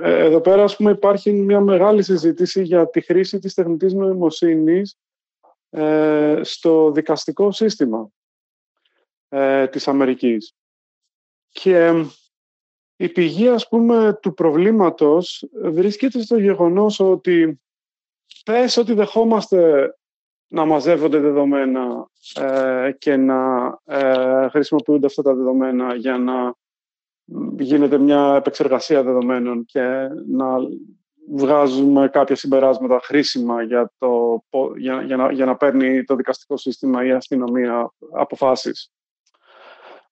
[0.00, 4.98] ε, εδώ πέρα, ας πούμε, υπάρχει μια μεγάλη συζήτηση για τη χρήση της τεχνητής νοημοσύνης
[5.70, 8.10] ε, στο δικαστικό σύστημα
[9.28, 10.54] ε, της Αμερικής.
[11.48, 12.04] Και
[12.96, 17.60] η πηγή, ας πούμε, του προβλήματος βρίσκεται στο γεγονός ότι
[18.44, 19.92] πες ότι δεχόμαστε
[20.48, 26.54] να μαζεύονται δεδομένα ε, και να ε, χρησιμοποιούνται αυτά τα δεδομένα για να
[27.58, 30.56] γίνεται μια επεξεργασία δεδομένων και να
[31.30, 34.42] βγάζουμε κάποια συμπεράσματα χρήσιμα για, το,
[34.76, 38.92] για, για, να, για να παίρνει το δικαστικό σύστημα ή η αστυνομία αποφάσεις.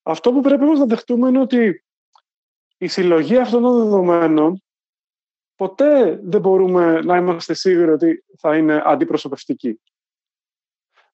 [0.03, 1.85] Αυτό που πρέπει όμως να δεχτούμε είναι ότι
[2.79, 4.63] η συλλογή αυτών των δεδομένων
[5.57, 9.81] ποτέ δεν μπορούμε να είμαστε σίγουροι ότι θα είναι αντιπροσωπευτική.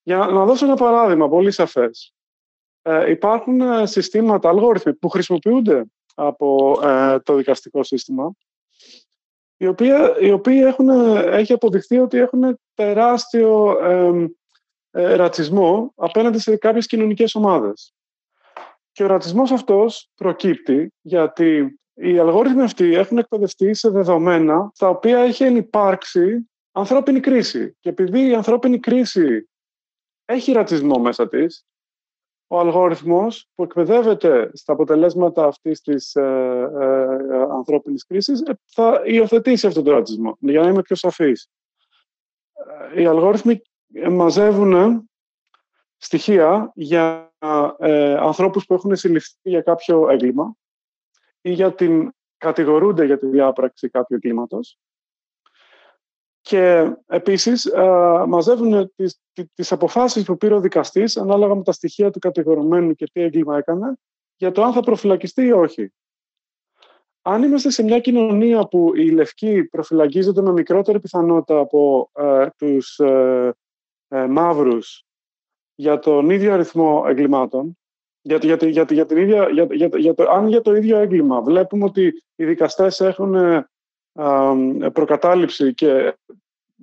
[0.03, 2.15] Για να δώσω ένα παράδειγμα πολύ σαφές.
[2.83, 5.85] Ε, υπάρχουν ε, συστήματα, αλγόριθμοι που χρησιμοποιούνται
[6.15, 8.35] από ε, το δικαστικό σύστημα
[9.57, 10.89] οι οποίοι, οι οποίοι έχουν,
[11.19, 13.77] έχει αποδειχθεί ότι έχουν τεράστιο
[14.91, 17.95] ε, ρατσισμό απέναντι σε κάποιες κοινωνικές ομάδες.
[18.93, 25.19] Και ο ρατσισμός αυτός προκύπτει γιατί οι αλγόριθμοι αυτοί έχουν εκπαιδευτεί σε δεδομένα στα οποία
[25.19, 27.77] έχει υπάρξει ανθρώπινη κρίση.
[27.81, 29.49] Και επειδή η ανθρώπινη κρίση
[30.33, 31.67] έχει ρατσισμό μέσα της,
[32.47, 36.23] ο αλγόριθμος που εκπαιδεύεται στα αποτελέσματα αυτής της ε,
[36.81, 40.37] ε, ανθρώπινης κρίσης ε, θα υιοθετήσει αυτόν τον ρατσισμό.
[40.41, 41.49] Για να είμαι πιο σαφής.
[42.93, 43.63] Ε, οι αλγόριθμοι
[44.11, 45.05] μαζεύουν
[45.97, 47.33] στοιχεία για
[47.79, 50.57] ε, ανθρώπους που έχουν συλληφθεί για κάποιο έγκλημα
[51.41, 54.79] ή για την κατηγορούνται για τη διάπραξη κάποιου εγκλήματος
[56.43, 57.73] και επίσης
[58.27, 59.21] μαζεύουν τις,
[59.55, 63.59] τις αποφάσεις που πήρε ο δικαστής ανάλογα με τα στοιχεία του κατηγορουμένου και τι έγκλημα
[63.59, 63.97] έκανε
[64.43, 65.93] για το αν θα προφυλακιστεί ή όχι.
[67.23, 72.99] Αν είμαστε σε μια κοινωνία που οι λευκοί προφυλακίζονται με μικρότερη πιθανότητα από ε, τους
[72.99, 73.55] ε,
[74.09, 75.05] ε, μαύρους
[75.75, 77.79] για τον ίδιο αριθμό εγκλημάτων,
[78.21, 81.43] για, για, για, για, την ίδια, για, για, για το, αν για το ίδιο έγκλημα
[81.43, 83.35] βλέπουμε ότι οι δικαστές έχουν
[84.93, 86.17] προκατάληψη και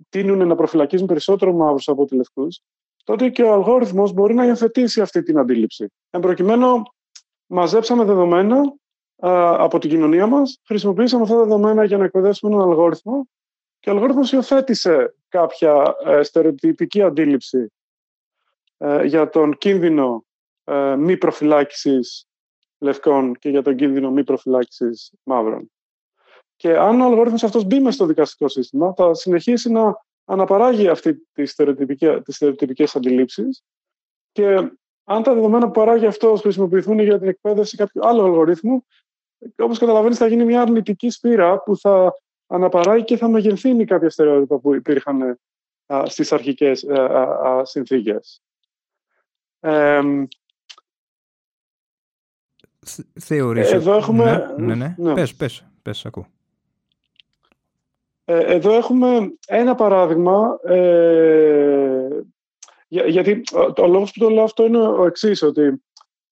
[0.10, 2.62] τείνουν να προφυλακίζουν περισσότερο μαύρους από ότι λευκούς,
[3.04, 5.92] τότε και ο αλγόριθμος μπορεί να υιοθετήσει αυτή την αντίληψη.
[6.10, 6.84] Εν προκειμένου,
[7.46, 8.76] μαζέψαμε δεδομένα
[9.60, 13.28] από την κοινωνία μας, χρησιμοποιήσαμε αυτά τα δεδομένα για να εκπαιδεύσουμε έναν αλγόριθμο
[13.80, 17.72] και ο αλγόριθμος υιοθέτησε κάποια ε, στερεοτυπική αντίληψη
[18.78, 20.26] ε, για τον κίνδυνο
[20.64, 22.28] ε, μη προφυλάκησης
[22.78, 25.72] λευκών και για τον κίνδυνο μη προφυλάκησης μαύρων.
[26.60, 31.28] Και αν ο αλγόριθμος αυτός μπει μέσα στο δικαστικό σύστημα, θα συνεχίσει να αναπαράγει αυτή
[31.34, 31.52] τις
[32.26, 33.64] στερεοτυπικές αντιλήψεις
[34.32, 34.72] και
[35.04, 38.86] αν τα δεδομένα που παράγει αυτός χρησιμοποιηθούν για την εκπαίδευση κάποιου άλλου αλγορίθμου,
[39.56, 42.14] όπως καταλαβαίνεις θα γίνει μια αρνητική σπήρα που θα
[42.48, 45.40] αναπαράγει και θα μεγενθύνει κάποια στερεότυπα που υπήρχαν
[45.94, 48.42] α, στις αρχικές α, συνθήκες.
[49.60, 50.02] Ε,
[53.20, 53.72] Θεωρείς...
[53.72, 54.54] Εδώ έχουμε...
[54.58, 54.96] Ναι, ναι, ναι.
[54.98, 55.14] ναι.
[55.14, 56.28] Πες, πες, πες, ακούω.
[58.30, 62.08] Ε, εδώ έχουμε ένα παράδειγμα, ε,
[62.88, 63.42] γιατί
[63.78, 65.84] ο λόγος που το λέω αυτό είναι ο εξής ότι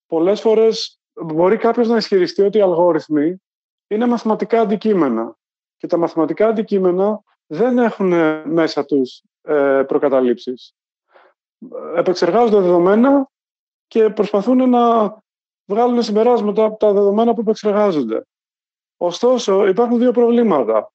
[0.08, 3.42] πολλές φορές μπορεί κάποιος να ισχυριστεί ότι οι αλγόριθμοι
[3.88, 5.36] είναι μαθηματικά αντικείμενα
[5.78, 8.14] και τα μαθηματικά αντικείμενα δεν έχουν
[8.46, 10.76] μέσα τους ε, προκαταλήψεις.
[11.96, 13.30] Επεξεργάζονται δεδομένα
[13.88, 15.16] και προσπαθούν να
[15.66, 18.26] βγάλουν συμπεράσματα από τα δεδομένα που επεξεργάζονται.
[18.98, 20.92] Ωστόσο, υπάρχουν δύο προβλήματα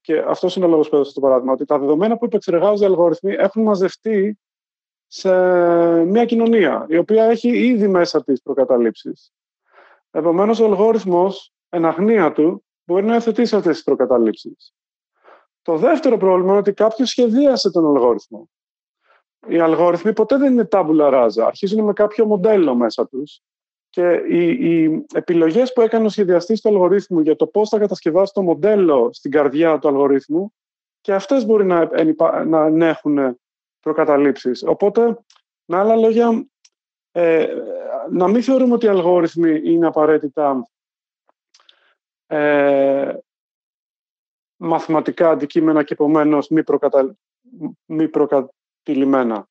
[0.00, 2.86] και αυτός είναι ο λόγος που έδωσα το παράδειγμα, ότι τα δεδομένα που επεξεργάζονται οι
[2.86, 4.38] αλγόριθμοι έχουν μαζευτεί
[5.06, 5.30] σε
[6.04, 9.32] μια κοινωνία, η οποία έχει ήδη μέσα τις προκαταλήψεις.
[10.10, 14.74] Επομένως, ο αλγόριθμος, εν αγνία του, μπορεί να εθετήσει αυτές τις προκαταλήψεις.
[15.62, 18.50] Το δεύτερο πρόβλημα είναι ότι κάποιος σχεδίασε τον αλγόριθμο.
[19.48, 21.46] Οι αλγόριθμοι ποτέ δεν είναι τάμπουλα ράζα.
[21.46, 23.40] Αρχίζουν με κάποιο μοντέλο μέσα τους
[23.96, 28.32] και οι, οι επιλογές που έκανε ο σχεδιαστής του αλγορίθμου για το πώς θα κατασκευάσει
[28.32, 30.52] το μοντέλο στην καρδιά του αλγορίθμου
[31.00, 31.90] και αυτές μπορεί να,
[32.70, 33.38] να έχουν
[33.80, 34.62] προκαταλήψεις.
[34.62, 35.18] Οπότε,
[35.64, 36.46] με άλλα λόγια,
[37.12, 37.46] ε,
[38.10, 40.68] να μην θεωρούμε ότι οι αλγόριθμοι είναι απαραίτητα
[42.26, 43.14] ε,
[44.56, 47.16] μαθηματικά αντικείμενα και επομένως μη, προκατα...
[47.86, 49.48] μη προκατηλημένα.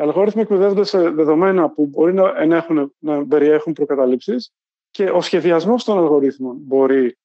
[0.00, 4.52] Οι αλγόριθμοι εκπαιδεύονται σε δεδομένα που μπορεί να, ενέχουν, να περιέχουν προκαταλήψεις
[4.90, 7.18] και ο σχεδιασμός των αλγορίθμων μπορεί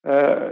[0.00, 0.50] ε,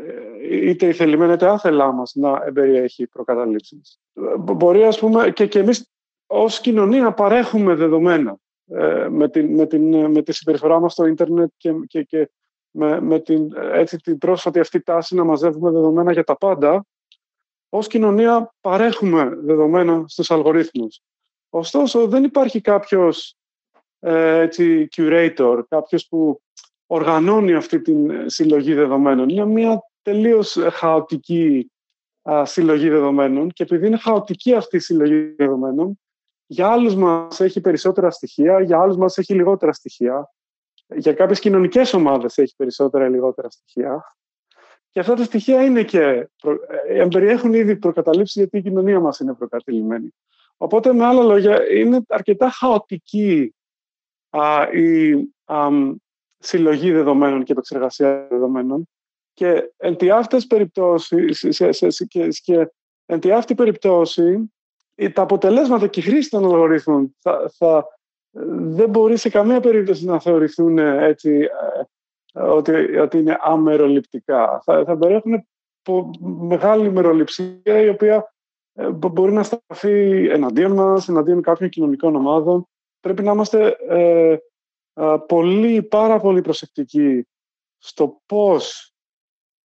[0.50, 3.98] είτε ηθελημένα είτε άθελά μας να περιέχει προκαταλήψεις.
[4.38, 5.90] Μπορεί ας πούμε και, και εμείς
[6.26, 8.36] ως κοινωνία παρέχουμε δεδομένα
[8.66, 12.30] ε, με, την, με, την, με τη συμπεριφορά μας στο ίντερνετ και, και, και
[12.70, 16.86] με, με την, έτσι, την πρόσφατη αυτή τάση να μαζεύουμε δεδομένα για τα πάντα,
[17.68, 21.00] ως κοινωνία παρέχουμε δεδομένα στους αλγορίθμους.
[21.50, 23.36] Ωστόσο, δεν υπάρχει κάποιος
[23.98, 26.40] ε, έτσι, curator, κάποιος που
[26.86, 27.94] οργανώνει αυτή τη
[28.26, 29.28] συλλογή δεδομένων.
[29.28, 31.70] Είναι μια τελείως χαοτική
[32.42, 35.98] συλλογή δεδομένων και επειδή είναι χαοτική αυτή η συλλογή δεδομένων,
[36.46, 40.32] για άλλους μας έχει περισσότερα στοιχεία, για άλλους μας έχει λιγότερα στοιχεία
[40.96, 44.16] Για κάποιες κοινωνικές ομάδες έχει περισσότερα ή λιγότερα στοιχεία.
[44.90, 49.34] Και αυτά τα στοιχεία είναι και, ε, εμπεριέχουν ήδη προκαταλήψεις γιατί η κοινωνία μας είναι
[49.34, 50.14] προκατηλημένη.
[50.56, 53.54] Οπότε, με άλλα λόγια, είναι αρκετά χαοτική
[54.30, 55.12] α, η
[55.44, 55.68] α,
[56.38, 58.88] συλλογή δεδομένων και επεξεργασία δεδομένων
[59.36, 62.68] και εν τη αυτές περιπτώσεις, σε, σε, σε, και, και
[63.06, 64.52] εν τη αυτή περίπτωση
[65.12, 67.86] τα αποτελέσματα και η χρήση των αλγορίθμων θα, θα,
[68.50, 71.48] δεν μπορεί σε καμία περίπτωση να θεωρηθούν έτσι
[72.32, 74.60] ε, ότι, ότι είναι αμεροληπτικά.
[74.64, 75.46] Θα, θα περιέχουν
[76.48, 78.35] μεγάλη μεροληψία η οποία ε,
[78.94, 82.68] μπορεί να σταθεί εναντίον μας, εναντίον κάποιων κοινωνικών ομάδων.
[83.00, 84.36] Πρέπει να είμαστε ε,
[85.26, 87.26] πολύ, πάρα πολύ προσεκτικοί
[87.78, 88.92] στο πώς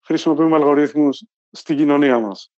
[0.05, 2.53] χρησιμοποιούμε αλγορίθμους στην κοινωνία μας.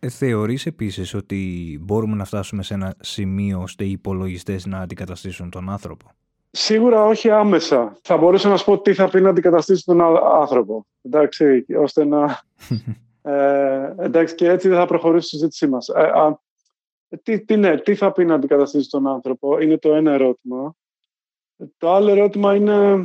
[0.00, 5.50] Ε, θεωρείς επίσης ότι μπορούμε να φτάσουμε σε ένα σημείο ώστε οι υπολογιστές να αντικαταστήσουν
[5.50, 6.06] τον άνθρωπο;
[6.50, 7.98] Σίγουρα όχι άμεσα.
[8.02, 10.00] Θα μπορούσα να σου πω τι θα πει να αντικαταστήσει τον
[10.40, 10.86] άνθρωπο.
[11.02, 12.40] Εντάξει, ώστε να...
[13.28, 15.88] ε, εντάξει, και έτσι δεν θα προχωρήσει η συζήτησή μας.
[15.88, 16.38] Ε,
[17.22, 20.74] τι, τι, ναι, τι θα πει να αντικαταστήσει τον άνθρωπο, είναι το ένα ερώτημα.
[21.76, 23.04] Το άλλο ερώτημα είναι...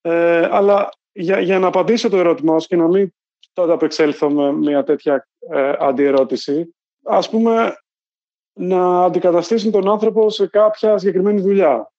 [0.00, 3.12] Ε, αλλά για, για να απαντήσω το ερώτημα και να μην
[3.52, 6.74] τότε απεξέλθω με μια τέτοια ε, αντιερώτηση.
[7.04, 7.76] Ας πούμε,
[8.52, 11.92] να αντικαταστήσουν τον άνθρωπο σε κάποια συγκεκριμένη δουλειά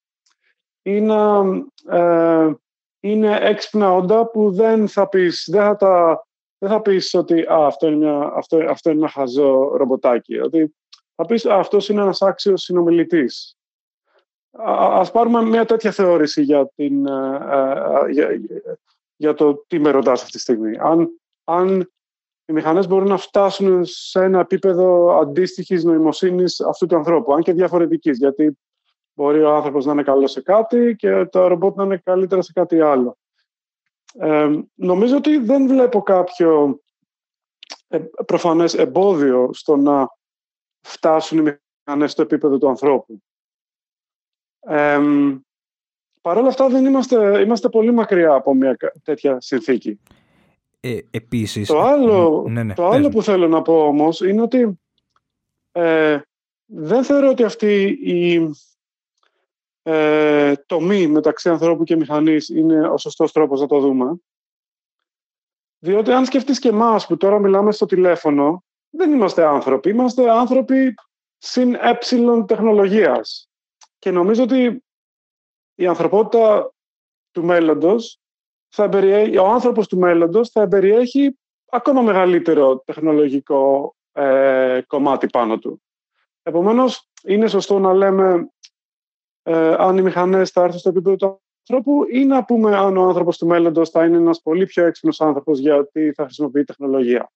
[0.82, 1.44] ή να
[1.90, 2.54] ε,
[3.00, 6.26] είναι έξυπνα όντα που δεν θα πεις, δεν θα, τα,
[6.64, 10.40] δεν θα πεις ότι α, αυτό, είναι μια, αυτό, αυτό είναι ένα χαζό ρομποτάκι.
[10.40, 10.76] Ότι
[11.16, 13.58] θα πεις α, αυτός είναι ένας άξιος συνομιλητής.
[14.92, 17.38] Ας πάρουμε μια τέτοια θεώρηση για, την, ε,
[18.06, 18.30] ε, για,
[19.16, 20.78] για το τι με ρωτάς αυτή τη στιγμή.
[20.80, 21.10] Αν
[21.44, 21.92] αν
[22.46, 27.54] οι μηχανές μπορούν να φτάσουν σε ένα επίπεδο αντίστοιχης νοημοσύνης αυτού του ανθρώπου, αν και
[27.54, 28.58] διαφορετικής, γιατί
[29.14, 32.52] μπορεί ο άνθρωπος να είναι καλός σε κάτι και το ρομπότ να είναι καλύτερα σε
[32.52, 33.18] κάτι άλλο.
[34.20, 36.80] Ε, νομίζω ότι δεν βλέπω κάποιο
[37.88, 40.08] ε, προφανές εμπόδιο στο να
[40.82, 43.22] φτάσουν οι μηχανές στο επίπεδο του ανθρώπου.
[44.60, 45.00] Ε,
[46.24, 50.00] Παρ' όλα αυτά δεν είμαστε, είμαστε πολύ μακριά από μια τέτοια συνθήκη.
[50.80, 51.68] Ε, επίσης...
[51.68, 54.80] Το άλλο, ναι, ναι, το άλλο που θέλω να πω όμως είναι ότι
[55.72, 56.20] ε,
[56.66, 58.50] δεν θεωρώ ότι αυτή η
[59.84, 64.16] ε, τομή μεταξύ ανθρώπου και μηχανής είναι ο σωστός τρόπος να το δούμε.
[65.80, 69.90] Διότι αν σκεφτείς και εμάς που τώρα μιλάμε στο τηλέφωνο, δεν είμαστε άνθρωποι.
[69.90, 70.94] Είμαστε άνθρωποι
[71.38, 73.50] συν ε τεχνολογίας.
[74.00, 74.84] Και νομίζω ότι
[75.76, 76.74] η ανθρωπότητα
[77.32, 78.20] του μέλλοντος
[78.70, 78.90] θα
[79.40, 81.38] ο άνθρωπος του μέλλοντος θα περιέχει
[81.70, 85.82] ακόμα μεγαλύτερο τεχνολογικό ε, κομμάτι πάνω του.
[86.44, 88.53] Επομένως, είναι σωστό να λέμε
[89.44, 93.04] ε, αν οι μηχανές θα έρθουν στο επίπεδο του ανθρώπου ή να πούμε αν ο
[93.04, 97.32] άνθρωπος του μέλλοντος θα είναι ένας πολύ πιο έξυπνος άνθρωπος γιατί θα χρησιμοποιεί τεχνολογία.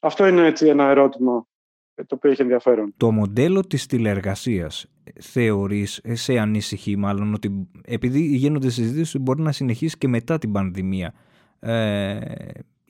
[0.00, 1.46] Αυτό είναι έτσι ένα ερώτημα
[1.94, 2.94] το οποίο έχει ενδιαφέρον.
[2.96, 4.86] Το μοντέλο της τηλεεργασίας
[5.20, 10.52] θεωρείς, ε, σε ανησυχεί μάλλον, ότι επειδή γίνονται συζητήσεις μπορεί να συνεχίσει και μετά την
[10.52, 11.14] πανδημία.
[11.58, 12.18] Ε,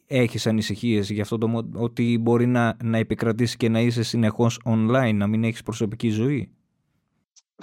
[0.07, 5.15] έχεις ανησυχίες για αυτό το ότι μπορεί να, να επικρατήσει και να είσαι συνεχώς online,
[5.15, 6.51] να μην έχεις προσωπική ζωή;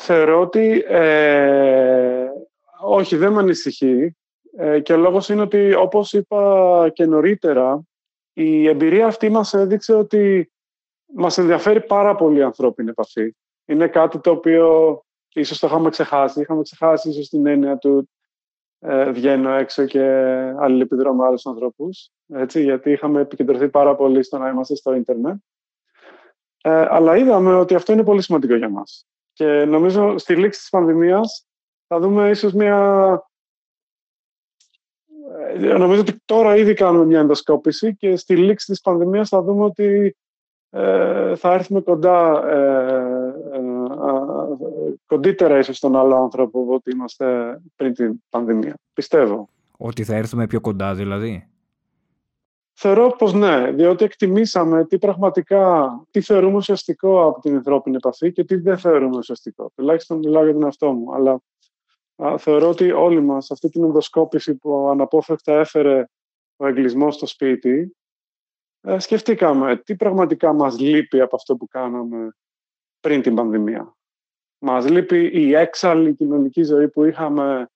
[0.01, 2.27] Θεωρώ ότι ε,
[2.81, 4.15] όχι, δεν με ανησυχεί.
[4.57, 7.81] Ε, και ο λόγος είναι ότι, όπως είπα και νωρίτερα,
[8.33, 10.51] η εμπειρία αυτή μας έδειξε ότι
[11.15, 13.35] μας ενδιαφέρει πάρα πολύ η ανθρώπινη επαφή.
[13.65, 14.99] Είναι κάτι το οποίο
[15.33, 16.41] ίσως το είχαμε ξεχάσει.
[16.41, 18.09] Είχαμε ξεχάσει ίσως την έννοια του
[18.79, 20.01] ε, βγαίνω έξω και
[20.59, 22.11] αλληλεπιδρώ με άλλους ανθρώπους.
[22.27, 25.35] Έτσι, γιατί είχαμε επικεντρωθεί πάρα πολύ στο να είμαστε στο ίντερνετ.
[26.61, 29.07] Ε, αλλά είδαμε ότι αυτό είναι πολύ σημαντικό για μας.
[29.39, 31.47] Και νομίζω στη λήξη της πανδημίας
[31.87, 33.21] θα δούμε ίσως μια...
[35.47, 39.63] Ε, νομίζω ότι τώρα ήδη κάνουμε μια ενδοσκόπηση και στη λήξη της πανδημίας θα δούμε
[39.63, 40.17] ότι
[40.69, 43.61] ε, θα έρθουμε κοντά, ε, ε,
[45.05, 48.75] κοντύτερα ίσως στον άλλο άνθρωπο από ότι είμαστε πριν την πανδημία.
[48.93, 49.49] Πιστεύω.
[49.77, 51.49] Ότι θα έρθουμε πιο κοντά δηλαδή.
[52.81, 58.43] Θεωρώ πως ναι, διότι εκτιμήσαμε τι πραγματικά, τι θεωρούμε ουσιαστικό από την ανθρώπινη επαφή και
[58.43, 59.71] τι δεν θεωρούμε ουσιαστικό.
[59.75, 61.41] Τουλάχιστον μιλάω για τον εαυτό μου, αλλά
[62.23, 66.05] α, θεωρώ ότι όλοι μας αυτή την ενδοσκόπηση που αναπόφευκτα έφερε
[66.55, 67.95] ο εγκλισμός στο σπίτι,
[68.81, 72.35] ε, σκεφτήκαμε τι πραγματικά μας λείπει από αυτό που κάναμε
[72.99, 73.95] πριν την πανδημία.
[74.59, 77.69] Μας λείπει η έξαλλη κοινωνική ζωή που είχαμε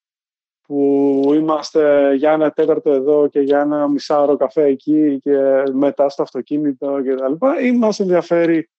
[0.73, 6.21] που είμαστε για ένα τέταρτο εδώ και για ένα μισάωρο καφέ εκεί και μετά στο
[6.21, 8.69] αυτοκίνητο και τα λοιπά ή μας ενδιαφέρει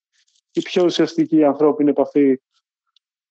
[0.53, 2.41] η πιο ουσιαστική ανθρώπινη επαφή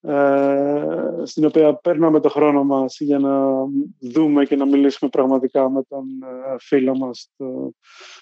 [0.00, 0.86] ε,
[1.22, 3.64] στην οποία παίρναμε το χρόνο μας για να
[4.00, 7.30] δούμε και να μιλήσουμε πραγματικά με τον ε, φίλο μας,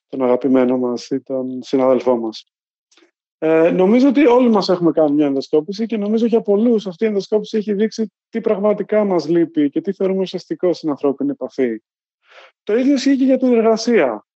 [0.08, 2.52] τον αγαπημένο μας ή τον συναδελφό μας.
[3.44, 7.06] Ε, νομίζω ότι όλοι μας έχουμε κάνει μια ενδοσκόπηση και νομίζω για πολλούς αυτή η
[7.06, 11.82] ενδοσκόπηση έχει δείξει τι πραγματικά μας λείπει και τι θεωρούμε ουσιαστικό στην ανθρώπινη επαφή.
[12.62, 14.26] Το ίδιο ισχύει και για την εργασία.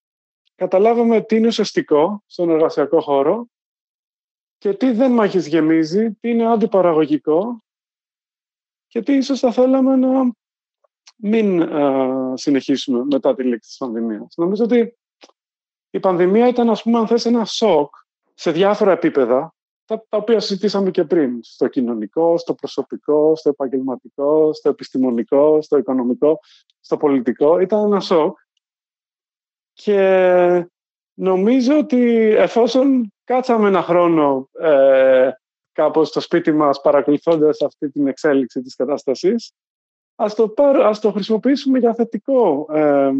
[0.54, 3.48] Καταλάβαμε τι είναι ουσιαστικό στον εργασιακό χώρο
[4.58, 7.64] και τι δεν μάχης γεμίζει, τι είναι αντιπαραγωγικό
[8.86, 10.32] και τι ίσως θα θέλαμε να
[11.16, 11.68] μην
[12.36, 14.34] συνεχίσουμε μετά τη λήξη της πανδημίας.
[14.36, 14.98] Νομίζω ότι
[15.90, 17.94] η πανδημία ήταν, ας πούμε, αν θες, ένα σοκ
[18.38, 24.52] σε διάφορα επίπεδα, τα, τα οποία συζητήσαμε και πριν, στο κοινωνικό, στο προσωπικό, στο επαγγελματικό,
[24.52, 26.40] στο επιστημονικό, στο οικονομικό,
[26.80, 27.60] στο πολιτικό.
[27.60, 28.38] Ήταν ένα σοκ
[29.72, 30.68] και
[31.14, 35.30] νομίζω ότι εφόσον κάτσαμε ένα χρόνο ε,
[35.72, 39.52] κάπως στο σπίτι μας παρακολουθώντας αυτή την εξέλιξη της κατάστασης,
[40.14, 42.66] ας το, ας το χρησιμοποιήσουμε για θετικό.
[42.72, 43.12] Ε,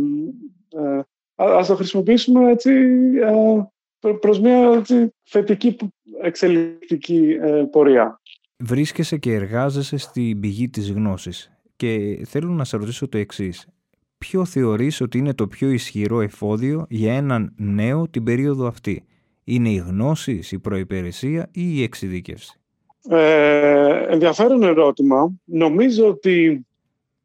[0.68, 1.00] ε,
[1.35, 2.72] ας το χρησιμοποιήσουμε έτσι,
[3.22, 3.62] ε,
[4.00, 5.76] προς μια έτσι, θετική
[6.22, 8.20] εξελικτική ε, πορεία.
[8.56, 13.66] Βρίσκεσαι και εργάζεσαι στην πηγή της γνώσης και θέλω να σε ρωτήσω το εξής.
[14.18, 19.04] Ποιο θεωρείς ότι είναι το πιο ισχυρό εφόδιο για έναν νέο την περίοδο αυτή;
[19.44, 22.61] Είναι η γνώση, η προϋπηρεσία ή η εξειδίκευση;
[23.09, 25.32] Ε, ενδιαφέρον ερώτημα.
[25.44, 26.66] Νομίζω ότι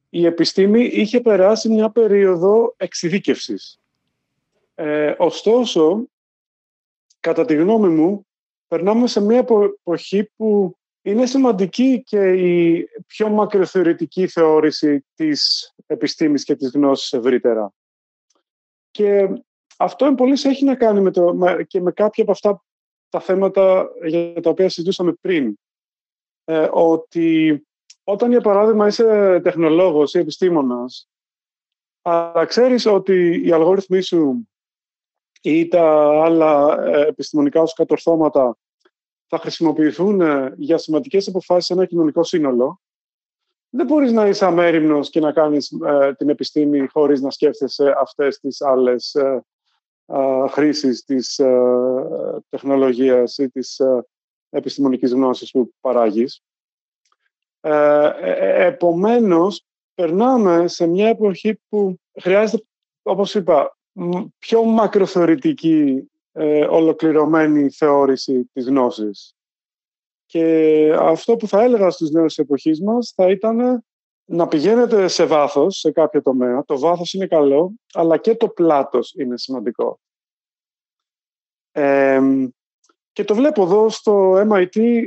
[0.10, 3.80] η επιστήμη είχε περάσει μια περίοδο εξειδίκευσης.
[4.76, 6.04] Ε, ωστόσο,
[7.22, 8.28] κατά τη γνώμη μου,
[8.68, 16.56] περνάμε σε μια εποχή που είναι σημαντική και η πιο μακροθεωρητική θεώρηση της επιστήμης και
[16.56, 17.74] της γνώσης ευρύτερα.
[18.92, 19.30] Και
[19.78, 21.36] αυτό εν έχει να κάνει με το,
[21.68, 22.64] και με κάποια από αυτά
[23.10, 25.56] τα θέματα για τα οποία συζητούσαμε πριν.
[26.44, 27.62] Ε, ότι
[28.04, 31.10] όταν, για παράδειγμα, είσαι τεχνολόγος ή επιστήμονας,
[32.02, 34.50] αλλά ξέρεις ότι οι αλγόριθμοι σου
[35.42, 35.84] ή τα
[36.24, 38.58] άλλα ε, επιστημονικά σου κατορθώματα
[39.28, 42.82] θα χρησιμοποιηθούν ε, για σημαντικές αποφάσεις σε ένα κοινωνικό σύνολο,
[43.70, 45.74] δεν μπορείς να είσαι αμέριμνος και να κάνεις
[46.18, 49.16] την επιστήμη χωρίς να σκέφτεσαι αυτές τις άλλες
[50.50, 51.42] χρήσης της
[52.50, 53.82] τεχνολογίας ή της
[54.50, 56.44] επιστημονικής γνώσης που παράγεις.
[57.62, 62.66] Ε, ε, επομένως, περνάμε σε μια εποχή που χρειάζεται,
[63.02, 63.78] όπως είπα,
[64.38, 69.36] πιο μακροθεωρητική ε, ολοκληρωμένη θεώρηση της γνώσης.
[70.26, 73.84] Και αυτό που θα έλεγα στους νέους εποχής μας θα ήταν
[74.26, 76.64] να πηγαίνετε σε βάθος σε κάποιο τομέα.
[76.66, 80.00] Το βάθος είναι καλό, αλλά και το πλάτος είναι σημαντικό.
[83.12, 85.04] και το βλέπω εδώ στο MIT,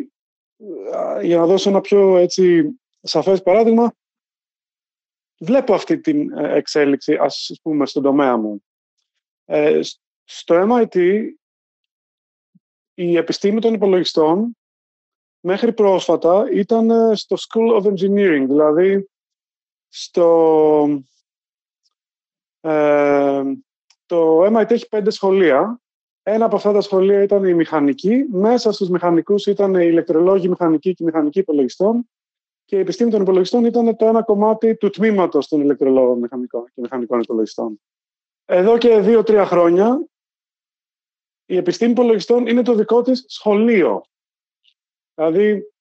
[1.23, 2.65] για να δώσω ένα πιο έτσι,
[3.01, 3.95] σαφές παράδειγμα,
[5.39, 8.65] βλέπω αυτή την ε, εξέλιξη, ας πούμε, στον τομέα μου.
[9.45, 9.81] Ε,
[10.25, 11.27] στο MIT,
[12.95, 14.57] η επιστήμη των υπολογιστών
[15.41, 19.09] μέχρι πρόσφατα ήταν στο School of Engineering, δηλαδή
[19.89, 21.05] στο,
[22.61, 23.43] ε,
[24.07, 25.79] το MIT έχει πέντε σχολεία.
[26.23, 28.27] Ένα από αυτά τα σχολεία ήταν η μηχανική.
[28.31, 32.09] Μέσα στους μηχανικούς ήταν οι ηλεκτρολόγοι μηχανικοί και οι μηχανικοί υπολογιστών.
[32.65, 36.81] Και η επιστήμη των υπολογιστών ήταν το ένα κομμάτι του τμήματος των ηλεκτρολόγων μηχανικών και
[36.81, 37.81] μηχανικών υπολογιστών.
[38.45, 40.07] Εδώ και δύο-τρία χρόνια
[41.47, 44.05] η επιστήμη υπολογιστών είναι το δικό της σχολείο.
[45.15, 45.73] Δηλαδή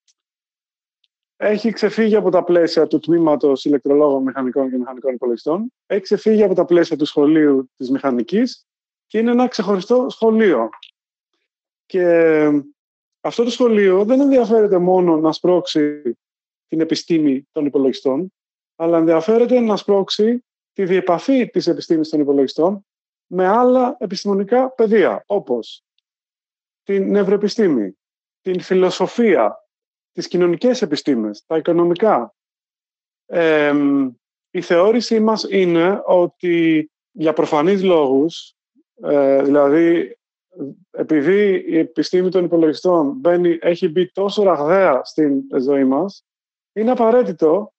[1.38, 6.54] έχει ξεφύγει από τα πλαίσια του τμήματος ηλεκτρολόγων μηχανικών και μηχανικών υπολογιστών, έχει ξεφύγει από
[6.54, 8.68] τα πλαίσια του σχολείου της μηχανικής
[9.08, 10.70] και είναι ένα ξεχωριστό σχολείο.
[11.86, 12.38] Και
[13.22, 16.02] αυτό το σχολείο δεν ενδιαφέρεται μόνο να σπρώξει
[16.68, 18.34] την επιστήμη των υπολογιστών,
[18.76, 20.44] αλλά ενδιαφέρεται να σπρώξει
[20.74, 22.86] τη διεπαφή της επιστήμης των υπολογιστών
[23.26, 25.84] με άλλα επιστημονικά πεδία, όπως
[26.84, 27.98] την νευροεπιστήμη,
[28.42, 29.68] την φιλοσοφία,
[30.12, 32.36] τις κοινωνικές επιστήμες, τα οικονομικά.
[34.52, 38.56] η θεώρησή μας είναι ότι για προφανείς λόγους,
[39.02, 40.18] ε, δηλαδή
[40.92, 46.26] επειδή η επιστήμη των υπολογιστών μπαίνει, έχει μπει τόσο ραγδαία στην ζωή μας,
[46.74, 47.74] είναι απαραίτητο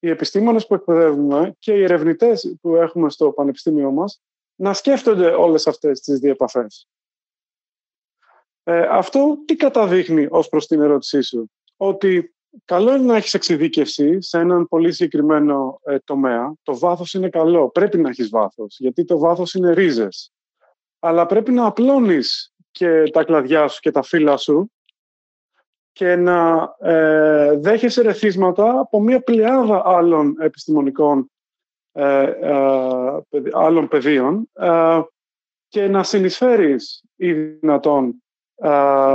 [0.00, 4.22] οι επιστήμονες που εκπαιδεύουμε και οι ερευνητές που έχουμε στο πανεπιστήμιό μας
[4.54, 6.88] να σκέφτονται όλες αυτές τις διεπαφές.
[8.62, 12.34] Ε, αυτό τι καταδείχνει ως προς την ερώτησή σου; Ότι
[12.64, 16.54] καλό είναι να έχεις εξειδίκευση σε έναν πολύ συγκεκριμένο ε, τομέα.
[16.62, 17.68] Το βάθος είναι καλό.
[17.68, 20.32] Πρέπει να έχεις βάθος, γιατί το βάθος είναι ρίζες.
[20.98, 24.70] Αλλά πρέπει να απλώνεις και τα κλαδιά σου και τα φύλλα σου
[26.00, 31.30] και να ε, δέχεσαι ρεθίσματα από μια πλειάδα άλλων επιστημονικών
[31.92, 32.60] ε, ε,
[33.52, 35.00] άλλων πεδίων ε,
[35.68, 38.22] και να συνεισφέρεις ή δυνατόν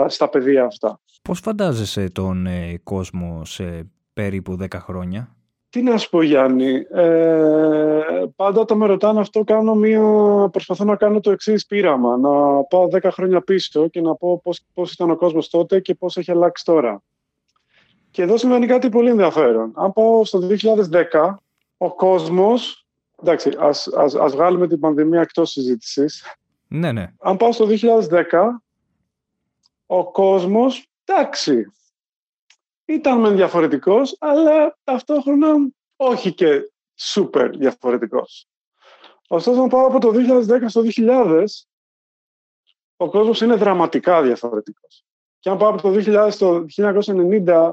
[0.07, 0.99] στα πεδία αυτά.
[1.21, 2.47] Πώς φαντάζεσαι τον
[2.83, 5.34] κόσμο σε περίπου 10 χρόνια;
[5.76, 8.01] Τι να σου πω Γιάννη, ε,
[8.36, 10.01] πάντα όταν με ρωτάνε αυτό κάνω μία,
[10.51, 14.61] προσπαθώ να κάνω το εξής πείραμα, να πάω 10 χρόνια πίσω και να πω πώς,
[14.73, 17.01] πώς ήταν ο κόσμος τότε και πώς έχει αλλάξει τώρα.
[18.11, 19.71] Και εδώ συμβαίνει κάτι πολύ ενδιαφέρον.
[19.76, 21.36] Αν πάω στο 2010,
[21.78, 22.86] ο κόσμος,
[23.21, 26.23] εντάξει, ας, ας, ας βγάλουμε την πανδημία εκτός συζήτησης.
[26.67, 27.13] Ναι, ναι.
[27.19, 28.63] Αν πάω στο 2010,
[29.86, 31.65] ο κόσμος, εντάξει,
[32.86, 35.55] ήταν μεν διαφορετικός, αλλά ταυτόχρονα
[35.95, 38.47] όχι και σούπερ διαφορετικός.
[39.27, 41.45] Ωστόσο, να πάω από το 2010 στο 2000,
[42.97, 45.05] ο κόσμος είναι δραματικά διαφορετικός.
[45.39, 47.71] Και αν πάω από το 2000 στο 1990,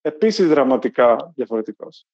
[0.00, 2.06] επίσης δραματικά διαφορετικός.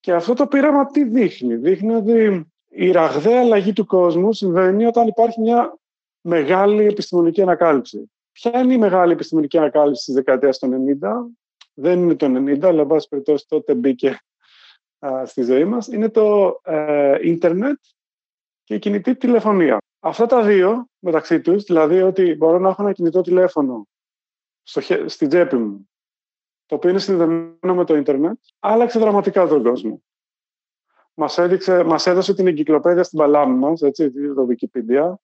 [0.00, 5.06] Και αυτό το πείραμα τι δείχνει; Δείχνει ότι η ραγδαία αλλαγή του κόσμου συμβαίνει όταν
[5.06, 5.78] υπάρχει μια
[6.20, 8.10] μεγάλη επιστημονική ανακάλυψη.
[8.42, 10.68] Ποια είναι η μεγάλη επιστημονική ανακάλυψη της δεκαετίας του
[11.00, 11.08] 90,
[11.74, 14.18] δεν είναι το 90, αλλά εν πάση περιπτώσει τότε μπήκε
[15.24, 17.78] στη ζωή μας, είναι το ε, ίντερνετ
[18.64, 19.78] και η κινητή τηλεφωνία.
[20.00, 23.88] Αυτά τα δύο μεταξύ τους, δηλαδή ότι μπορώ να έχω ένα κινητό τηλέφωνο
[24.62, 25.88] στο, στην τσέπη μου,
[26.66, 30.02] το οποίο είναι συνδεμένο με το ίντερνετ, άλλαξε δραματικά τον κόσμο.
[31.14, 35.14] Μας, έδειξε, μας έδωσε την εγκυκλοπαίδεια στην παλάμη μας, έτσι, το Wikipedia.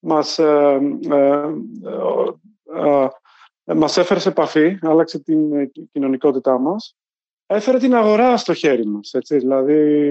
[0.00, 0.78] Μας, ε,
[1.10, 3.08] ε,
[3.64, 6.94] ε, μας έφερε σε επαφή, άλλαξε την κοινωνικότητά μας.
[7.46, 10.08] Έφερε την αγορά στο χέρι μας, έτσι, δηλαδή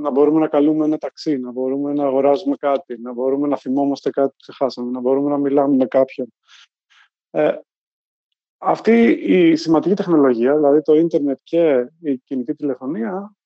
[0.00, 4.10] να μπορούμε να καλούμε ένα ταξί, να μπορούμε να αγοράζουμε κάτι, να μπορούμε να θυμόμαστε
[4.10, 6.32] κάτι που ξεχάσαμε, να μπορούμε να μιλάμε με κάποιον.
[7.30, 7.58] Ε,
[8.58, 13.36] αυτή η σημαντική τεχνολογία, δηλαδή το ίντερνετ και η κινητή τηλεφωνία,